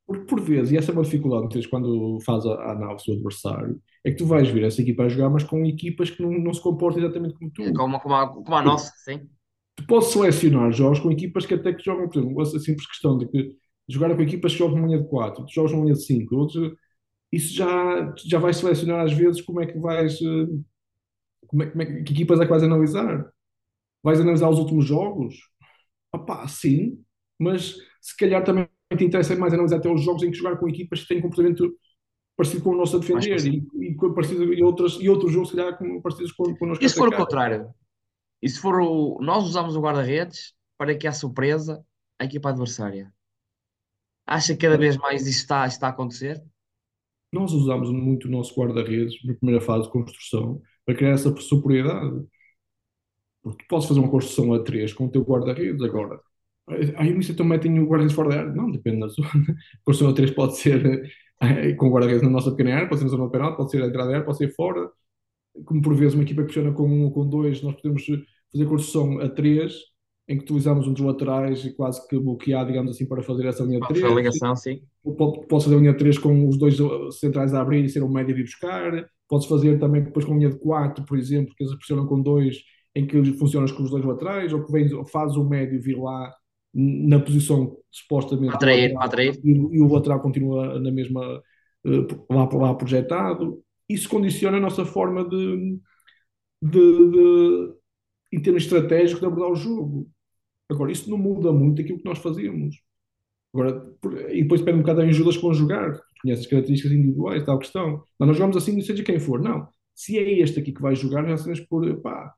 [0.07, 3.80] porque por vezes, e essa é uma dificuldade quando faz a, a análise do adversário,
[4.05, 6.53] é que tu vais ver essa equipa a jogar, mas com equipas que não, não
[6.53, 7.62] se comportam exatamente como tu.
[7.72, 9.30] Como, como, a, como a nossa, sim.
[9.81, 13.16] Tu podes selecionar jogos com equipas que até que jogam, por exemplo, a simples questão
[13.16, 13.57] de que
[13.89, 16.37] jogar com equipas que jogam numa linha de 4, tu jogas numa linha de 5,
[16.37, 16.74] outros,
[17.33, 20.20] isso já, já vais selecionar às vezes como é que vais.
[20.20, 20.47] Eh,
[21.47, 23.26] como é, como é, que equipas é que vais analisar?
[24.03, 25.37] Vais analisar os últimos jogos?
[26.12, 27.03] Opá, sim,
[27.39, 30.68] mas se calhar também te interessa mais analisar até os jogos em que jogar com
[30.68, 31.72] equipas que têm comportamento
[32.37, 35.57] parecido com o nosso a defender e, e, parecido, e, outras, e outros jogos, se
[35.57, 37.72] calhar, parecidos com, com o nosso E se for o contrário?
[38.43, 39.18] E se for o.
[39.20, 41.84] Nós usamos o guarda-redes para que a surpresa
[42.18, 43.12] a equipa adversária.
[44.26, 46.43] Acha que cada vez mais isso está, está a acontecer?
[47.32, 52.26] Nós usamos muito o nosso guarda-redes na primeira fase de construção para criar essa superioridade.
[53.43, 56.20] Porque podes fazer uma construção a 3 com o teu guarda-redes agora
[56.97, 58.53] Aí o também tem o guarda-redes fora da área.
[58.53, 59.28] Não, depende da zona.
[59.84, 61.11] Construção a 3 pode ser
[61.43, 63.86] eh, com guarda-redes na nossa pequena área, pode ser na zona penal, pode ser a
[63.86, 64.88] entrada da área, pode ser fora.
[65.65, 68.05] Como por vezes uma equipa que funciona com um ou com dois, nós podemos
[68.53, 69.73] fazer construção a 3,
[70.29, 73.65] em que utilizamos um dos laterais e quase que bloquear, digamos assim, para fazer essa
[73.65, 74.05] linha 3.
[74.05, 74.81] A ligação, sim.
[75.49, 76.77] Posso fazer a linha 3 com os dois
[77.19, 79.07] centrais a abrir e ser um médio e buscar.
[79.29, 82.21] Podes fazer também depois com a linha de 4, por exemplo, que eles pressionam com
[82.21, 82.59] dois,
[82.95, 86.33] em que funcionas com os dois laterais, ou que vem, faz o médio vir lá
[86.73, 89.35] na posição supostamente atrair, atrair.
[89.45, 91.43] E, e, o lateral continua na mesma
[91.85, 93.61] uh, lá, lá projetado.
[93.93, 95.78] Isso condiciona a nossa forma de,
[96.62, 97.74] de, de,
[98.32, 100.09] em termos estratégicos de abordar o jogo.
[100.70, 102.76] Agora, isso não muda muito aquilo que nós fazemos.
[103.53, 103.84] Agora,
[104.30, 108.03] e depois depende um bocado das ajudas tu conheces as características individuais, tal questão.
[108.18, 109.41] Mas nós jogamos assim, seja quem for.
[109.41, 109.68] Não.
[109.95, 112.32] Se é este aqui que vai jogar, já sabemos por pá,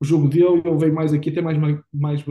[0.00, 1.58] o jogo dele, ele vem mais aqui, tem mais,
[1.92, 2.22] mais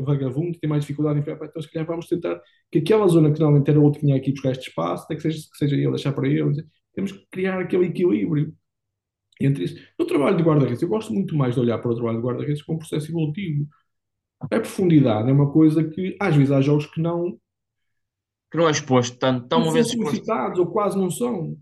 [0.00, 3.38] vagabundo, tem mais dificuldade em pé, então se calhar vamos tentar que aquela zona que
[3.38, 5.90] normalmente era outro que tinha aqui buscar este espaço, até que seja, que seja ele,
[5.90, 6.64] deixar para ele,
[6.94, 8.54] temos que criar aquele equilíbrio
[9.40, 9.82] entre isso.
[9.98, 12.62] No trabalho de guarda-redes, eu gosto muito mais de olhar para o trabalho de guarda-redes
[12.62, 13.66] como um processo evolutivo.
[14.40, 17.38] A profundidade é uma coisa que, às vezes, há jogos que não...
[18.50, 20.60] Que não é exposto tanto, tão uma vez exposto.
[20.60, 21.56] ou quase não são.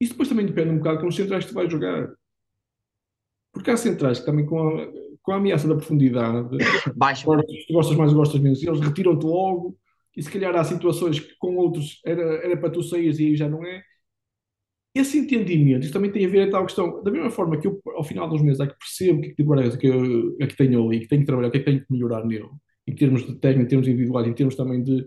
[0.00, 2.08] Isso depois também depende um bocado com os centrais que tu vais jogar.
[3.52, 4.86] Porque há centrais que também com a,
[5.22, 6.56] com a ameaça da profundidade,
[6.96, 7.26] Baixa.
[7.26, 9.76] tu gostas mais ou gostas menos, eles retiram-te logo,
[10.16, 13.36] e se calhar há situações que com outros era, era para tu saíres e aí
[13.36, 13.82] já não é.
[14.98, 17.66] Esse entendimento, isso também tem a ver com a tal questão, da mesma forma que
[17.66, 20.82] eu, ao final dos meses, é que percebo que, tipo, que, eu, é que tenho
[20.86, 22.48] ali, que tenho que trabalhar, que é que tenho que melhorar nele,
[22.86, 25.06] em termos de técnica, em termos individuais, em termos também de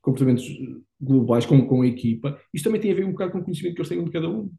[0.00, 0.48] comportamentos
[0.98, 3.74] globais com, com a equipa, isto também tem a ver um bocado com o conhecimento
[3.74, 4.50] que eles têm de cada um.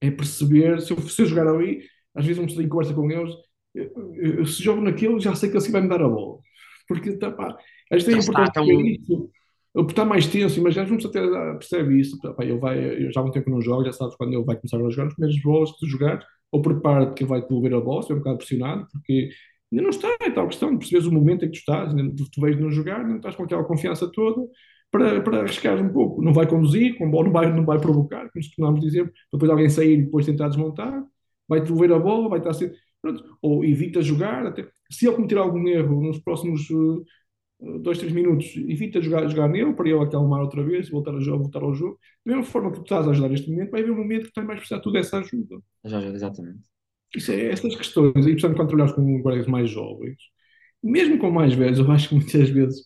[0.00, 1.82] É perceber, se eu, se eu jogar ali,
[2.12, 3.32] às vezes não estou em conversa com eles,
[3.72, 6.40] eu, eu, se jogo naquilo, já sei que assim vai me dar a bola.
[6.88, 7.56] Porque, tá, pá,
[7.92, 8.80] às vezes é importante tão...
[8.80, 9.30] isso.
[9.74, 11.20] Ele está mais tenso, mas às até
[11.54, 12.18] percebe isso.
[12.20, 14.44] Pá, ele vai, eu já há um tempo que não jogo, já sabes quando ele
[14.44, 17.42] vai começar a jogar, os primeiros bolas que tu jogar, ou prepara-te que ele vai
[17.42, 19.30] devolver a bola, se é um bocado pressionado, porque
[19.72, 22.30] ainda não está, é tal questão de perceberes o momento em que tu estás, tu,
[22.30, 24.46] tu vais não jogar, não estás com aquela confiança toda
[24.90, 26.22] para, para arriscar um pouco.
[26.22, 29.50] Não vai conduzir, com a bola não vai, não vai provocar, como costumamos dizer, depois
[29.50, 31.02] alguém sair e depois tentar desmontar
[31.48, 32.74] vai devolver a bola, vai estar ser.
[33.00, 34.46] Pronto, ou evita jogar.
[34.46, 37.04] Até, se ele cometer algum erro nos próximos uh,
[37.60, 41.44] dois, três minutos, evita jogar, jogar nele para ele acalmar outra vez, voltar, a jogo,
[41.44, 41.98] voltar ao jogo.
[42.24, 44.32] Da mesma forma que tu estás a ajudar neste momento, vai haver um momento que
[44.32, 45.60] tu mais precisar toda essa ajuda.
[45.84, 46.60] Já, exatamente.
[47.14, 50.16] Isso é essas questões, e portanto, quando trabalhas com guardas mais jovens,
[50.82, 52.82] mesmo com mais velhos, eu acho que muitas vezes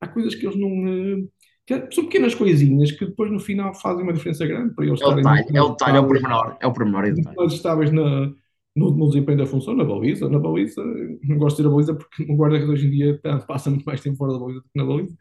[0.00, 1.28] há coisas que eles não.
[1.64, 5.04] Que são pequenas coisinhas que depois no final fazem uma diferença grande para eles é
[5.04, 5.22] estarem.
[5.22, 6.56] Detalhe, é o detalhe, é o pormenor.
[6.60, 7.46] É o pormenor detalhe.
[7.46, 8.32] estáveis na,
[8.74, 10.28] no, no, desempenho da função, na baliza.
[10.28, 10.82] Na baliza,
[11.22, 14.00] não gosto de ir a baliza porque o guarda-redes hoje em dia passa muito mais
[14.00, 15.16] tempo fora da baliza do que na baliza,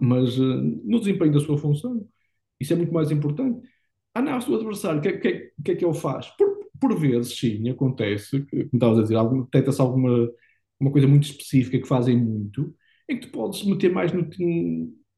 [0.00, 0.44] mas uh,
[0.84, 2.06] no desempenho da sua função,
[2.60, 3.66] isso é muito mais importante.
[4.14, 6.28] Ah, não, o adversário, o que, que, que, é que ele faz?
[6.36, 6.48] Por,
[6.80, 10.28] por vezes, sim, acontece, como estavas a dizer, detecta-se alguma
[10.80, 12.74] uma coisa muito específica que fazem muito,
[13.08, 14.28] em que tu podes meter mais no,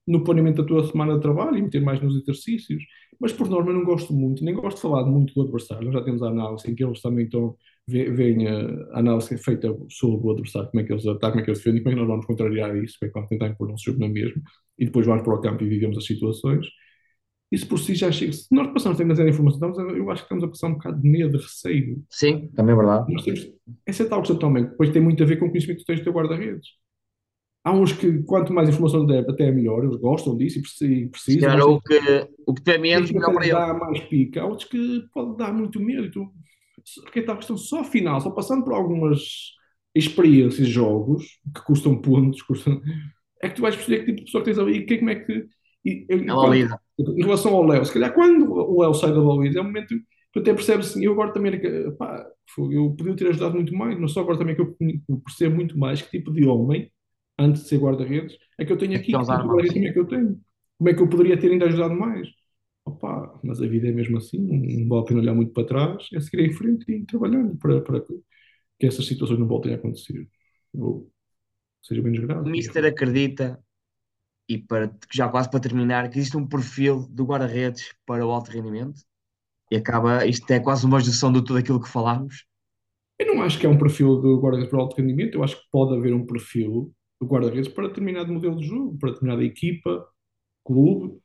[0.06, 2.82] no planeamento da tua semana de trabalho e meter mais nos exercícios.
[3.20, 5.84] Mas por norma eu não gosto muito, nem gosto de falar muito do adversário.
[5.84, 7.54] Nós já temos a análise em que eles também estão
[7.86, 11.50] veem a análise feita sobre o adversário, como é que eles atacam, como é que
[11.50, 13.66] eles defendem, como é que nós vamos contrariar isso, como é que vamos tentar impor
[13.66, 14.40] o nosso jogo na mesma,
[14.78, 16.66] e depois vamos para o campo e vivemos as situações.
[17.50, 18.32] Isso por si já chega.
[18.32, 21.08] Se nós passamos a demasiada informação, eu acho que estamos a passar um bocado de
[21.10, 22.00] medo, de receio.
[22.08, 23.12] Sim, também é verdade.
[23.12, 23.52] Nós temos,
[23.84, 25.98] essa é tal questão também, depois tem muito a ver com o conhecimento que tens
[25.98, 26.68] do teu guarda-redes.
[27.62, 31.50] Há uns que, quanto mais informação der, até é melhor, eles gostam disso e precisam.
[31.50, 34.40] Claro, o que, o que tem menos, melhor para dá mais pica.
[34.40, 36.30] Há outros que pode dar muito medo.
[37.02, 39.20] Porque é tal questão só final, só passando por algumas
[39.94, 42.80] experiências, jogos, que custam pontos, custam,
[43.42, 45.14] é que tu vais perceber que tipo de pessoa que tens ali e como é
[45.16, 45.46] que.
[45.84, 46.54] E, e, quando,
[46.98, 49.88] em relação ao Léo, se calhar quando o Léo sai da Valida, é um momento
[49.88, 51.61] que tu até percebes assim, eu agora também,
[51.98, 52.26] pá,
[52.70, 54.76] eu podia ter ajudado muito mais, mas só agora também que eu
[55.24, 56.90] percebo muito mais que tipo de homem
[57.41, 59.99] antes de ser guarda-redes, é que eu tenho aqui, que tipo de guarda-redes é que
[59.99, 60.41] eu tenho.
[60.78, 62.28] Como é que eu poderia ter ainda ajudado mais?
[62.84, 66.09] Opa, mas a vida é mesmo assim, não vale a pena olhar muito para trás,
[66.14, 69.76] é seguir em frente e ir trabalhando para, para que essas situações não voltem a
[69.76, 70.26] acontecer.
[70.72, 71.11] Ou
[71.82, 72.49] seja menos grave.
[72.49, 73.62] O Mister acredita,
[74.49, 78.51] e para, já quase para terminar, que existe um perfil do guarda-redes para o alto
[78.51, 79.03] rendimento?
[79.70, 82.47] E acaba, isto é quase uma junção de tudo aquilo que falámos.
[83.18, 85.57] Eu não acho que é um perfil do guarda-redes para o alto rendimento, eu acho
[85.57, 90.06] que pode haver um perfil do guarda-redes para determinado modelo de jogo, para determinada equipa,
[90.64, 91.18] clube,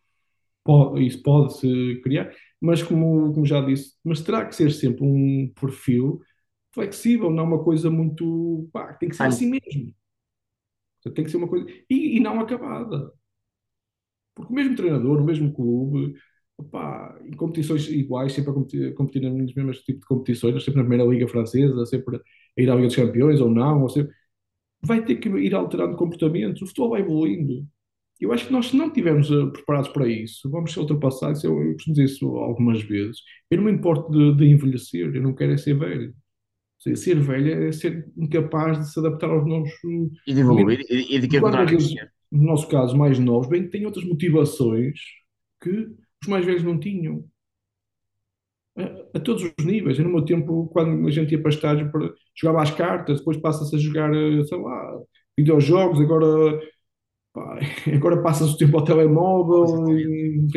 [0.63, 5.51] pode, isso pode-se criar, mas como, como já disse, mas terá que ser sempre um
[5.59, 6.21] perfil
[6.75, 8.69] flexível, não uma coisa muito.
[8.73, 9.95] Pá, tem que ser assim mesmo.
[11.13, 11.65] Tem que ser uma coisa.
[11.89, 13.13] E, e não acabada.
[14.35, 16.15] Porque o mesmo treinador, o mesmo clube,
[16.57, 20.81] opá, em competições iguais, sempre a competir, a competir nos mesmos tipos de competições, sempre
[20.81, 24.13] na primeira Liga Francesa, sempre a ir à Liga dos Campeões ou não, ou sempre,
[24.85, 27.65] vai ter que ir alterando comportamentos, o futebol vai evoluindo.
[28.19, 31.43] Eu acho que nós, se não estivermos uh, preparados para isso, vamos ser ultrapassados.
[31.43, 33.17] Eu, eu costumo dizer isso algumas vezes.
[33.51, 36.13] Eu não me importo de, de envelhecer, eu não quero é ser velho.
[36.79, 39.69] Seja, ser velho é ser incapaz de se adaptar aos novos.
[39.83, 41.69] Uh, e de evoluir, e, de que encontrar
[42.31, 44.97] No nosso caso, mais novos, bem, têm outras motivações
[45.61, 45.87] que
[46.21, 47.25] os mais velhos não tinham.
[49.13, 49.97] A, todos os níveis.
[49.97, 53.37] Eu, no meu tempo, quando a gente ia para estágio, para, jogava às cartas, depois
[53.37, 54.99] passa-se a jogar, uh, sei lá,
[55.37, 56.59] videojogos, agora
[57.35, 57.59] Pá,
[57.93, 60.47] agora passa-se o tempo ao telemóvel e,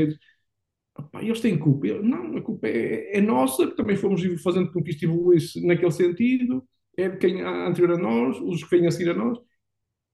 [1.11, 1.89] pá, eles têm culpa.
[2.01, 5.91] Não, a culpa é, é nossa, que também fomos fazendo com que isto evoluísse naquele
[5.91, 6.64] sentido,
[6.97, 9.39] é de quem há anterior a nós, os que vêm a seguir a nós.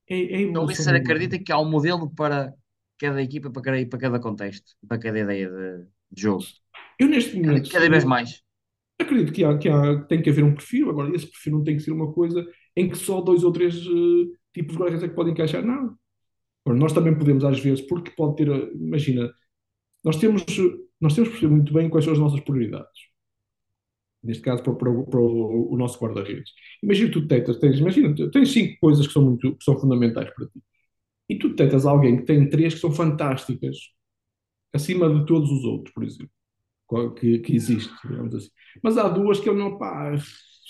[0.09, 2.53] É, é então, isso acredita que há um modelo para
[2.99, 6.45] cada equipa, para cada, para cada contexto, para cada ideia de, de jogo?
[6.99, 7.71] Eu neste momento.
[7.71, 8.43] Cada, vez mais.
[9.01, 11.77] Acredito que, há, que há, tem que haver um perfil, agora esse perfil não tem
[11.77, 12.47] que ser uma coisa
[12.77, 15.97] em que só dois ou três uh, tipos de guarda é que podem encaixar, não
[16.73, 19.31] nós também podemos, às vezes, porque pode ter, imagina,
[20.03, 20.45] nós temos,
[21.01, 23.13] nós temos perceber muito bem quais são as nossas prioridades.
[24.23, 26.51] Neste caso, para, para, para o, o, nosso guarda-redes.
[26.83, 30.47] Imagina tu tetas, tens, imagina, tens cinco coisas que são, muito, que são fundamentais para
[30.47, 30.63] ti.
[31.29, 33.77] E tu tetas alguém que tem três que são fantásticas,
[34.75, 36.31] acima de todos os outros, por exemplo,
[37.19, 38.51] que, que existe, digamos assim.
[38.83, 40.15] Mas há duas que eu não, pá,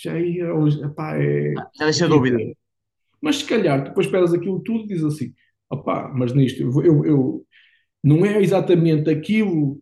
[0.01, 0.47] já ia,
[0.95, 1.53] pá, é.
[1.75, 2.37] Já deixa dúvida.
[3.21, 5.33] Mas se calhar depois pegas aquilo tudo e dizes assim:
[5.69, 7.47] opá, mas nisto eu, eu, eu,
[8.03, 9.81] não é exatamente aquilo,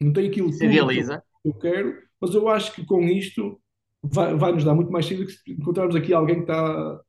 [0.00, 1.22] não tem aquilo Se realiza.
[1.42, 3.60] que eu quero, mas eu acho que com isto
[4.02, 7.00] vai, vai nos dar muito mais cedo que encontrarmos aqui alguém que está.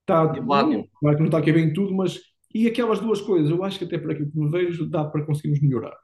[0.00, 2.20] está não, claro que não está aqui bem tudo, mas.
[2.54, 5.26] E aquelas duas coisas, eu acho que até por aquilo que me vejo, dá para
[5.26, 5.98] conseguirmos melhorar.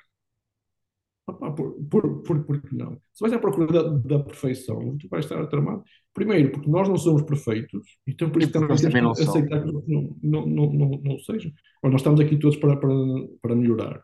[1.26, 3.00] Opa, por, por, por, por que não?
[3.12, 5.84] Se vais à procura da, da perfeição, tu vais estar tramado.
[6.12, 10.16] Primeiro, porque nós não somos perfeitos, então por isso também temos que aceitar que não,
[10.22, 11.52] não, não, não, não seja.
[11.84, 12.90] Nós estamos aqui todos para, para,
[13.40, 14.02] para melhorar.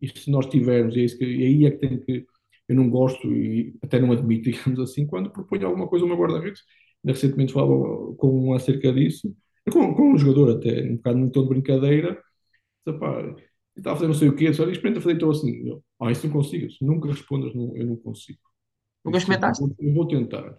[0.00, 2.24] E se nós tivermos, e, é isso que, e aí é que tem que.
[2.68, 6.62] Eu não gosto e até não admito, digamos assim, quando proponho alguma coisa no guarda-redes.
[7.04, 9.34] Recentemente falava com um acerca disso,
[9.70, 12.22] com, com um jogador até, um bocado num tom de brincadeira.
[12.86, 12.98] Disse,
[13.76, 15.68] estava a fazer não sei o quê, só experimenta fazer então assim.
[15.68, 18.38] Eu, ah, isso não consigo, nunca respondas, não, eu não consigo.
[19.04, 19.64] Nunca experimentaste?
[19.78, 20.56] Eu vou tentar.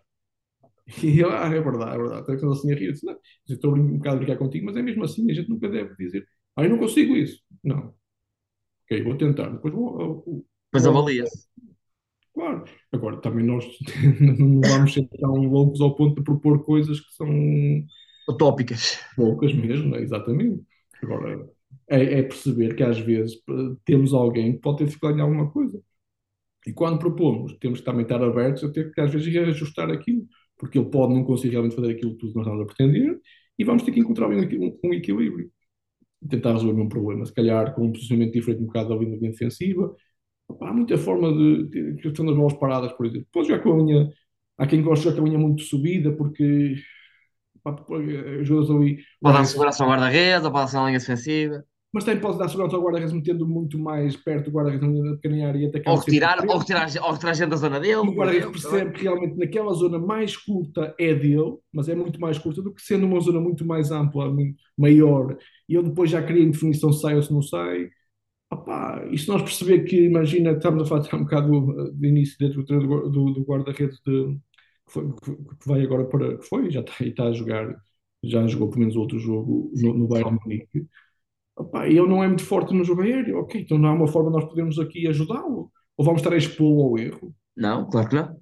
[1.03, 2.21] E eu, ah, é verdade, é verdade.
[2.23, 4.75] Até que assim a rir, disse, não, eu estou um bocado a brincar contigo, mas
[4.75, 7.39] é mesmo assim, a gente nunca deve dizer, ah, eu não consigo isso.
[7.63, 7.93] Não.
[8.83, 10.45] Ok, vou tentar, depois vou.
[10.73, 11.47] Mas avalia-se.
[12.33, 12.63] Claro.
[12.91, 13.65] Agora, também nós
[14.39, 17.27] não vamos ser tão loucos ao ponto de propor coisas que são.
[18.29, 18.99] Utópicas.
[19.15, 20.63] Poucas mesmo, exatamente.
[21.01, 21.49] Agora,
[21.89, 23.41] é, é, perceber que às vezes
[23.85, 25.81] temos alguém que pode ter dificuldade em alguma coisa.
[26.65, 30.25] E quando propomos, temos que também estar abertos a ter que às vezes ajustar aquilo,
[30.57, 33.19] porque ele pode não conseguir realmente fazer aquilo que nós estamos a pretender,
[33.57, 35.51] e vamos ter que encontrar um, um, equilíbrio.
[36.29, 39.95] Tentar resolver um problema, se calhar com um posicionamento diferente um bocado da linha defensiva.
[40.61, 43.27] Há muita forma de, de questão das bolas paradas, por exemplo.
[43.31, 44.09] Podes jogar com a linha
[44.61, 46.75] Há quem goste de jogar com a linha muito subida, porque
[47.65, 48.97] os jogadores ali.
[49.21, 51.63] Pode dar segurança ao guarda-redes, ou pode ser uma linha defensiva.
[51.93, 55.47] Mas também pode dar segurança ao guarda-redes metendo muito mais perto do guarda-redes na pequena
[55.47, 57.95] área e atacar Ou retirar, ou retirar, ou retirar gente da zona dele.
[57.95, 62.37] O guarda-redes percebe que realmente naquela zona mais curta é dele, mas é muito mais
[62.37, 65.37] curta do que sendo uma zona muito mais ampla, muito maior.
[65.67, 67.89] E ele depois já cria em definição se sai ou se não sai.
[68.53, 72.63] Opá, e se nós perceber que, imagina, estamos a falar um bocado de início dentro
[72.63, 74.37] do, do, do guarda-redes de,
[74.91, 76.37] que, foi, que vai agora para.
[76.37, 77.75] que foi, já está, está a jogar,
[78.23, 80.87] já jogou pelo menos outro jogo no, no Bayern Munique.
[81.85, 84.37] Ele não é muito forte no jogo aéreo, ok, então não há uma forma de
[84.37, 85.71] nós podermos aqui ajudá-lo?
[85.97, 87.35] Ou vamos estar a expô-lo ao erro?
[87.55, 88.41] Não, claro que não.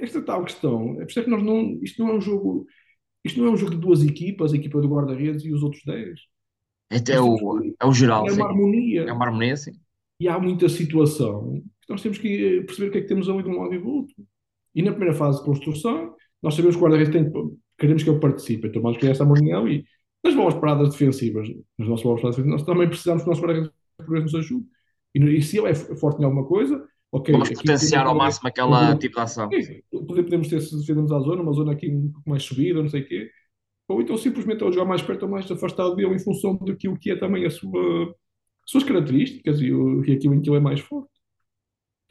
[0.00, 2.66] Esta, tal questão, é por isso é que nós não, isto não é um jogo,
[3.24, 5.82] isto não é um jogo de duas equipas, a equipa do guarda-redes e os outros
[5.84, 6.20] 10.
[6.90, 8.36] Este é o, é o geral, É sim.
[8.36, 9.02] uma harmonia.
[9.02, 9.72] É uma harmonia, sim.
[10.20, 13.42] E há muita situação que nós temos que perceber o que é que temos ali
[13.42, 14.14] de um lado e do outro.
[14.74, 17.30] E na primeira fase de construção, nós sabemos que o guarda-redes tem,
[17.78, 19.84] queremos que ele participe, então vamos criar essa harmonia ali.
[20.24, 21.48] Nas bolas paradas defensivas,
[21.78, 23.72] nas nossas bolas paradas defensivas, nós também precisamos que o nosso guarda-redes
[24.32, 24.66] nos ajude.
[25.14, 27.32] E, e se ele é forte em alguma coisa, ok.
[27.32, 28.98] Vamos potenciar ao máximo aquela Uhum.
[28.98, 29.48] tipo de ação.
[29.50, 32.82] Sim, pode- podemos ter se defendemos à zona, uma zona aqui um pouco mais subida,
[32.82, 33.30] não sei o quê.
[33.88, 37.10] Ou então simplesmente ao jogar mais perto ou mais afastado dele em função daquilo que
[37.10, 38.02] é também a sua,
[38.64, 41.08] as suas características e, o- e aquilo em que ele é mais forte.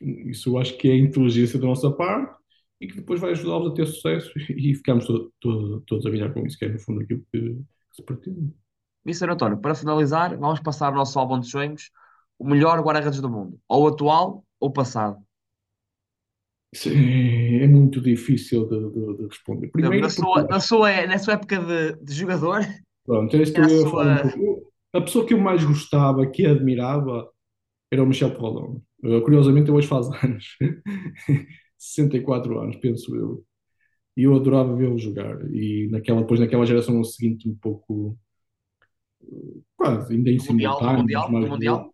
[0.02, 2.36] Isso eu acho que é a inteligência da nossa parte
[2.80, 6.34] e que depois vai ajudá-los a ter sucesso e ficamos to- to- todos a ganhar
[6.34, 8.54] com isso, que é no fundo aquilo que, que se pretende.
[9.06, 9.30] Mr.
[9.32, 11.90] António, para finalizar, vamos passar o nosso álbum de sonhos,
[12.38, 15.18] o melhor guarda-redes do mundo, ou atual ou passado.
[16.74, 19.68] Isso é, muito difícil de, de- de responder.
[19.70, 22.62] Primeiro, na, sua, porque- na, sua, na sua época de, de jogador,
[23.06, 24.74] Pronto, é isto É a que eu ia sua- falar um pouco.
[24.94, 27.30] A pessoa que eu mais gostava, que admirava,
[27.92, 28.82] era o Michel Proudhon.
[29.04, 30.58] Uh, Curiosamente, ele hoje faz anos.
[31.78, 33.44] 64 anos, penso eu.
[34.16, 35.40] E eu adorava vê-lo jogar.
[35.54, 38.18] E naquela, depois naquela geração seguinte, um pouco...
[39.76, 41.94] Quase, ainda em no simultâneo, Mundial, mas Mundial,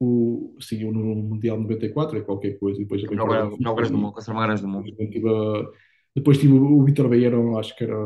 [0.00, 2.80] O, sim, o Mundial 94 é qualquer coisa.
[2.80, 4.14] E depois o melhor guarda- o melhor guarda-redes do mundo,
[4.60, 5.72] do mundo.
[6.14, 7.96] Depois tive, o Vitor Beirão, acho que era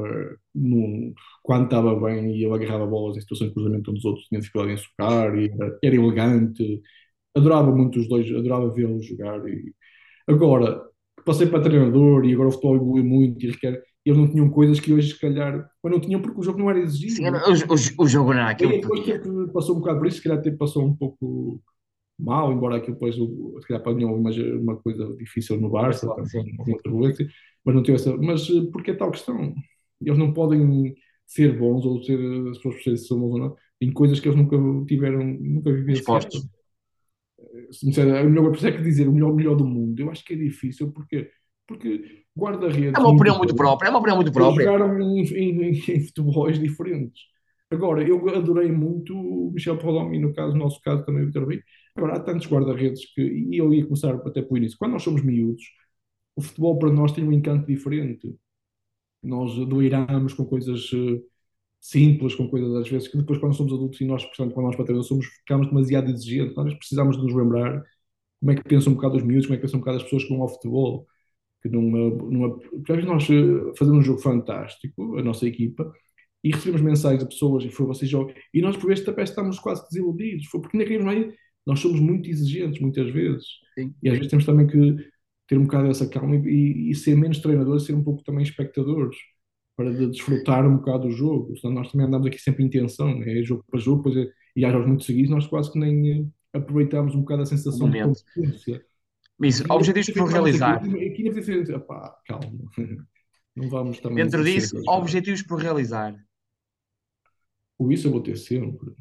[0.54, 1.12] num-
[1.42, 4.40] quando estava bem e ele agarrava bolas em situações de cruzamento onde os outros tinham
[4.40, 6.80] dificuldade em socar, e era, era elegante.
[7.36, 9.46] Adorava muito os dois, adorava vê-los jogar.
[9.48, 9.72] E
[10.28, 10.82] agora,
[11.26, 13.82] passei para treinador e agora o futebol evoluiu muito e requer.
[14.06, 16.70] Eles não tinham coisas que hoje, se calhar, mas não tinham porque o jogo não
[16.70, 17.16] era exigido.
[17.16, 19.80] Sim, era- o, o, o jogo não era aquilo E que depois teve- passou um
[19.80, 21.60] bocado por isso, se calhar até passou um pouco
[22.18, 26.76] mal, embora aquilo depois, se calhar, apanhou uma, uma coisa difícil no Barça, Sim, sim.
[26.84, 27.28] turbulência,
[27.64, 28.16] mas não teve essa.
[28.18, 29.54] Mas eh, porque é tal questão?
[30.00, 30.94] Eles não podem
[31.26, 32.18] ser bons ou ser
[32.50, 34.56] as pessoas por serem são bons ou não, em coisas que eles nunca
[34.86, 36.28] tiveram, nunca vivenciaram.
[36.28, 36.48] Expostos.
[37.70, 39.98] Se me disser, o melhor, por isso é que dizer o melhor, melhor do mundo,
[40.00, 41.30] eu acho que é difícil, porque,
[41.66, 42.94] porque guarda-redes.
[42.94, 44.64] É uma opinião muito própria, é uma opinião muito própria.
[44.66, 47.22] jogaram em, em, em, em futebols diferentes.
[47.70, 49.76] Agora, eu adorei muito o Michel
[50.12, 51.60] e, no caso, no nosso caso, também o Vitor Rui.
[51.96, 55.22] Agora, há tantos guarda-redes que, e eu ia começar até por início, quando nós somos
[55.24, 55.62] miúdos,
[56.36, 58.36] o futebol para nós tem um encanto diferente.
[59.22, 61.20] Nós doiramos com coisas eh,
[61.90, 64.76] simples, com coisas às vezes que depois, quando somos adultos e nós, portanto, quando nós
[64.76, 66.56] patrões somos, ficamos demasiado exigentes.
[66.56, 67.84] Nós precisamos de nos lembrar
[68.40, 70.02] como é que pensam um bocado os miúdos, como é que pensam um bocado as
[70.04, 71.06] pessoas que vão ao futebol.
[71.62, 75.92] Que numa, numa, porque às vezes nós eh, fazemos um jogo fantástico, a nossa equipa,
[76.44, 79.58] e recebemos mensagens de pessoas e foi vocês jogam, e nós por vezes até estamos
[79.58, 81.34] quase desiludidos, foi porque nem queremos mais,
[81.66, 83.94] nós somos muito exigentes muitas vezes, Sim.
[84.02, 84.96] e às vezes temos também que
[85.48, 89.16] ter um bocado essa calma e, e ser menos treinadores, ser um pouco também espectadores,
[89.76, 93.22] para de- desfrutar um bocado o jogo, senão nós também andamos aqui sempre em tensão,
[93.22, 96.22] é jogo para jogo, pois é, e há jogos muito seguidos, nós quase que nem
[96.22, 98.84] eh, aproveitamos um bocado a sensação de competência.
[99.42, 100.76] Isso, objetivos por realizar.
[100.76, 102.50] Aqui, aqui precisa dizer, "Epá, calma,
[103.54, 104.24] não vamos também...
[104.24, 106.16] Dentro ser disso, objetivos por realizar.
[107.78, 108.92] Ou isso eu vou ter sempre.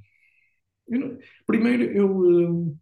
[0.89, 1.17] Eu não-
[1.47, 2.77] Primeiro, eu, hum,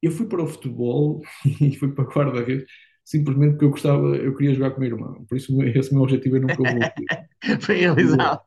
[0.00, 1.20] eu fui para o futebol
[1.60, 2.70] e fui para guarda-redes
[3.10, 5.24] simplesmente porque eu gostava, eu queria jogar com o meu irmão.
[5.26, 6.94] Por isso, esse meu objetivo eu nunca vou.
[7.62, 8.40] Foi realizado.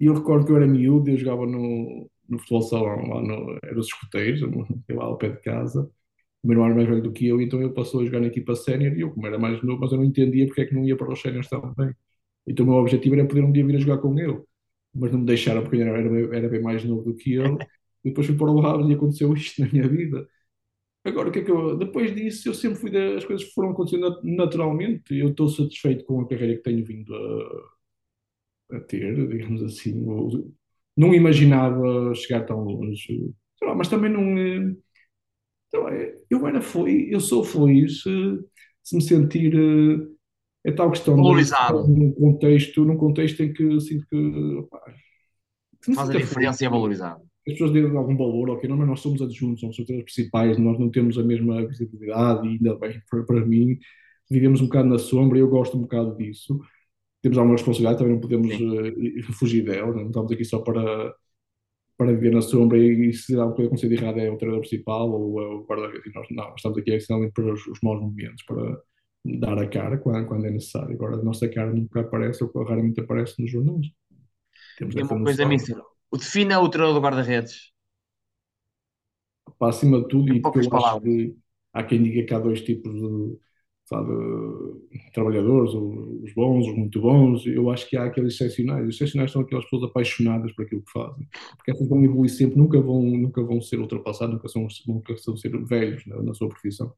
[0.00, 3.58] E eu recordo que eu era miúdo, eu jogava no, no futebol salão, lá no,
[3.62, 5.90] era os escoteiros, no- lá ao pé de casa.
[6.42, 8.28] O meu irmão era mais velho do que eu, então ele passou a jogar na
[8.28, 10.74] equipa sénior e eu, como era mais novo, mas eu não entendia porque é que
[10.74, 11.94] não ia para os séniores também.
[12.46, 14.42] Então o meu objetivo era poder um dia vir a jogar com ele.
[14.94, 15.98] Mas não me deixaram porque eu era,
[16.36, 17.58] era, bem- mais novo do que ele.
[18.04, 20.28] E depois fui para o lado e aconteceu isto na minha vida.
[21.04, 23.70] Agora, o que é que eu, depois disso, eu sempre fui, da- as coisas foram
[23.70, 25.14] acontecendo nat- naturalmente.
[25.18, 27.14] Eu estou satisfeito com a carreira que tenho vindo
[28.70, 29.94] a, a ter, digamos assim.
[30.96, 33.32] Não imaginava chegar tão longe,
[33.62, 34.38] lá, mas também não.
[34.38, 34.76] eh,
[35.70, 35.90] sei lá,
[36.30, 38.38] Eu era feliz, eu sou feliz eh,
[38.82, 41.82] se me sentir eh, é tal questão Valorizado.
[41.86, 44.16] de, num contexto, num contexto em que sinto que,
[45.82, 47.29] que Faz a diferença e é valorizado.
[47.46, 50.78] As pessoas dêem algum valor, ok, não, mas nós somos adjuntos, somos os principais, nós
[50.78, 53.78] não temos a mesma visibilidade e ainda bem, para, para mim,
[54.30, 56.60] vivemos um bocado na sombra e eu gosto um bocado disso.
[57.22, 61.14] Temos alguma responsabilidade, também não podemos uh, fugir dela, não estamos aqui só para,
[61.96, 64.60] para viver na sombra e, e se alguma coisa acontecer de errado é o treinador
[64.60, 66.12] principal ou é o guarda-redes.
[66.14, 68.80] Nós não, estamos aqui excelente para os, os maus momentos, para
[69.24, 70.94] dar a cara quando, quando é necessário.
[70.94, 73.86] Agora, a nossa cara nunca aparece ou raramente aparece nos jornais.
[74.78, 75.76] Temos e uma coisa, Míster,
[76.12, 77.72] o defina o treinador do guarda-redes.
[79.58, 80.78] Para acima de tudo, e porque eu palavras.
[80.78, 81.36] acho que
[81.72, 83.38] há quem diga que há dois tipos de,
[83.84, 84.10] sabe,
[85.12, 88.86] trabalhadores, os bons, os muito bons, eu acho que há aqueles excepcionais.
[88.88, 92.56] Os excepcionais são aquelas pessoas apaixonadas por aquilo que fazem, porque essas vão evoluir sempre,
[92.58, 96.48] nunca vão, nunca vão ser ultrapassados, nunca são, nunca são ser velhos na, na sua
[96.48, 96.92] profissão.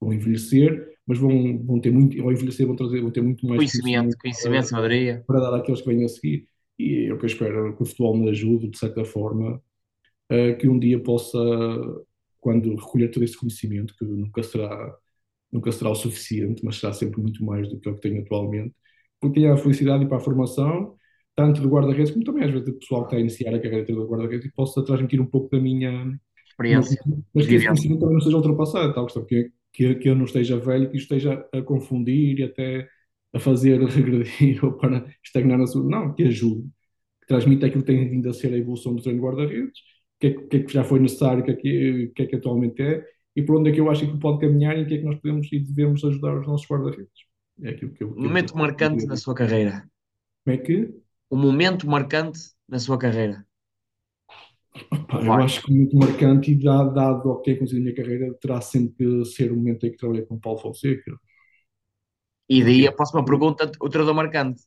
[0.00, 3.64] Vão envelhecer, mas vão, vão ter muito, ao envelhecer vão, trazer, vão ter muito mais
[3.64, 5.26] conhecimento, conhecimento, sabedoria.
[5.26, 6.46] Para dar àqueles que vêm a seguir.
[6.80, 9.62] E é o que eu espero que o futebol me ajude, de certa forma,
[10.58, 11.38] que um dia possa,
[12.40, 14.96] quando recolher todo esse conhecimento, que nunca será,
[15.52, 18.74] nunca será o suficiente, mas será sempre muito mais do que o que tenho atualmente,
[19.20, 20.94] porque tenho a felicidade e para a formação,
[21.36, 23.86] tanto do guarda-redes como também às vezes do pessoal que está a iniciar a carreira
[23.86, 26.18] do guarda-redes e possa transmitir um pouco da minha
[26.48, 27.02] experiência.
[27.34, 30.24] Mas que esse conhecimento também não seja ultrapassado, tal questão, que, que, que eu não
[30.24, 32.88] esteja velho, que esteja a confundir e até
[33.32, 35.88] a fazer regredir ou para estagnar na sua.
[35.88, 36.68] Não, que ajude,
[37.20, 40.26] que transmita aquilo que tem vindo a ser a evolução do treino guarda-redes, o que,
[40.26, 42.82] é, que, é que já foi necessário, o que, é que, que é que atualmente
[42.82, 43.04] é,
[43.34, 45.04] e por onde é que eu acho que pode caminhar e o que é que
[45.04, 47.30] nós podemos e devemos ajudar os nossos guarda-redes.
[47.62, 48.10] É aquilo que eu.
[48.16, 49.88] Um momento marcante na sua carreira.
[50.44, 50.94] Como é que?
[51.30, 53.46] Um momento marcante na sua carreira.
[54.90, 57.94] Opa, eu acho que muito marcante e dado, dado o que tem acontecido na minha
[57.94, 61.12] carreira, terá sempre que ser o momento em que trabalhei com o Paulo Fonseca
[62.50, 64.62] e daí a próxima pergunta, o treinador marcante.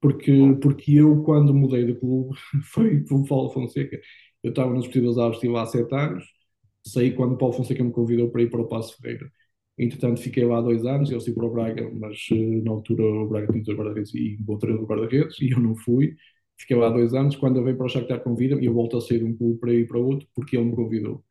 [0.00, 2.36] Porque, porque eu, quando mudei de clube,
[2.72, 4.00] foi o Paulo Fonseca.
[4.42, 6.24] Eu estava nos Vestidas Aves, estive lá há sete anos,
[6.86, 9.30] saí quando o Paulo Fonseca me convidou para ir para o Passo Ferreira.
[9.78, 13.28] Entretanto, fiquei lá dois anos, eu fui para o Braga, mas eh, na altura o
[13.28, 16.16] Braga tinha dois guarda-redes e um bom treinador de guarda-redes, e eu não fui.
[16.58, 19.00] Fiquei lá dois anos, quando eu venho para o Shakhtar convida-me, e eu volto a
[19.00, 21.24] sair de um clube para ir para outro, porque ele me convidou.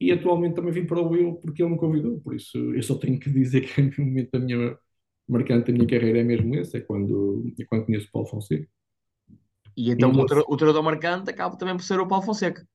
[0.00, 2.96] E atualmente também vim para o Will, porque ele me convidou, por isso eu só
[2.96, 4.78] tenho que dizer que é o momento da minha
[5.28, 8.68] marcante da minha carreira é mesmo esse, é quando, é quando conheço o Paulo Fonseca.
[9.76, 12.66] E então e o, treinador marcante acaba também por ser o Paulo Fonseca.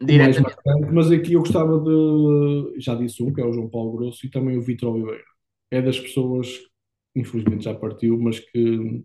[0.00, 0.42] Diretamente.
[0.42, 4.26] Marcante, mas aqui eu gostava de, já disse um, que é o João Paulo Grosso,
[4.26, 5.24] e também o Vitor Oliveira.
[5.70, 6.48] É das pessoas,
[7.14, 9.02] infelizmente já partiu, mas que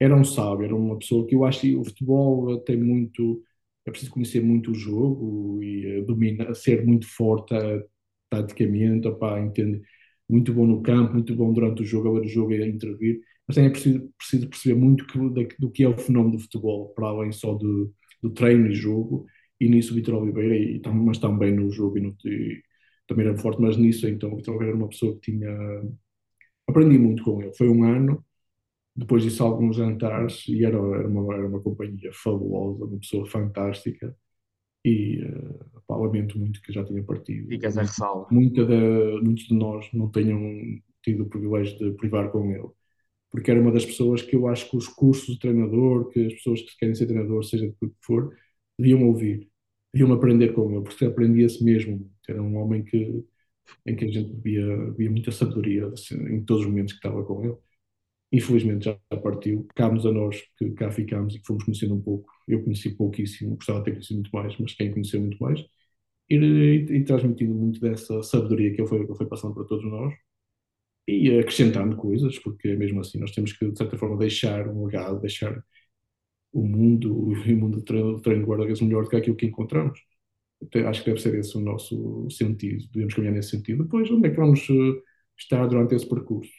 [0.00, 3.42] era um sábio, era uma pessoa que eu acho que o futebol tem muito,
[3.86, 7.54] é preciso conhecer muito o jogo e dominar, ser muito forte
[8.28, 9.82] taticamente, opá, entender
[10.28, 13.20] muito bom no campo, muito bom durante o jogo, a ver o jogo a intervir,
[13.46, 15.18] mas também é preciso, preciso perceber muito que,
[15.58, 19.26] do que é o fenómeno do futebol, para além só do, do treino e jogo,
[19.60, 22.62] e nisso o Vitor Oliveira, e, mas também no jogo e, no, e
[23.06, 25.48] também era forte, mas nisso então o Vitor Oliveira era uma pessoa que tinha.
[26.68, 27.52] Aprendi muito com ele.
[27.54, 28.24] Foi um ano,
[28.96, 34.16] depois disso alguns jantares, e era, era, uma, era uma companhia fabulosa, uma pessoa fantástica
[34.86, 37.48] e uh, pá, lamento muito que já tenha partido.
[37.48, 38.28] Ficas a ressalva.
[38.30, 40.40] Muita de, muitos de nós não tenham
[41.02, 42.68] tido o privilégio de privar com ele,
[43.30, 46.34] porque era uma das pessoas que eu acho que os cursos de treinador, que as
[46.34, 48.32] pessoas que querem ser treinador, seja de que for,
[48.78, 49.48] deviam ouvir,
[49.92, 52.08] deviam aprender com ele, porque aprendia-se mesmo.
[52.28, 53.24] Era um homem que,
[53.86, 57.24] em que a gente via, via muita sabedoria assim, em todos os momentos que estava
[57.24, 57.56] com ele
[58.32, 59.66] infelizmente já partiu.
[59.74, 62.30] Cabe-nos a nós que cá ficámos e que fomos conhecendo um pouco.
[62.48, 65.60] Eu conheci pouquíssimo, gostava de ter conhecido muito mais, mas quem conheceu muito mais,
[66.30, 70.14] e, e, e transmitindo muito dessa sabedoria que ele, foi, foi passando para todos nós
[71.08, 75.20] e acrescentando coisas, porque mesmo assim, nós temos que, de certa forma, deixar um legado,
[75.20, 75.62] deixar
[76.52, 80.00] o mundo, o mundo do treino, de guarda-redes melhor do que aquilo que encontramos.
[80.88, 83.84] Acho que deve ser esse o nosso sentido, devemos caminhar nesse sentido.
[83.84, 85.02] Depois, onde é que vamos eh,
[85.38, 86.50] estar durante esse percurso?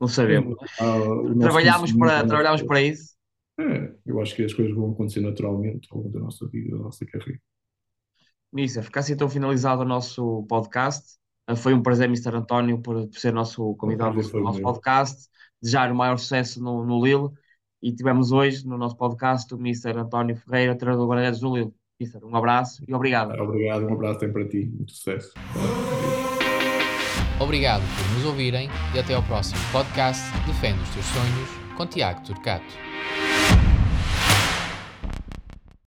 [0.00, 0.54] Não sabemos.
[0.80, 3.16] Uh, trabalhámos, para, trabalhámos para isso.
[3.58, 6.84] É, eu acho que as coisas vão acontecer naturalmente ao longo da nossa vida, da
[6.84, 7.40] nossa carreira.
[8.52, 11.18] Mister, fica assim então finalizado o nosso podcast.
[11.46, 12.36] Ah, foi um prazer, Mr.
[12.36, 15.28] António, por, por ser nosso convidado no nosso podcast.
[15.60, 17.30] Desejar o maior sucesso no, no Lille.
[17.82, 19.98] E tivemos hoje no nosso podcast o Mr.
[19.98, 21.72] António Ferreira, treinador do Guarda-Redes do Lille.
[22.00, 23.32] Mister, um abraço e obrigado.
[23.40, 24.66] Obrigado, um abraço também para ti.
[24.66, 25.32] Muito sucesso.
[27.40, 32.20] Obrigado por nos ouvirem e até ao próximo podcast Defende os Teus Sonhos com Tiago
[32.22, 32.87] Turcato.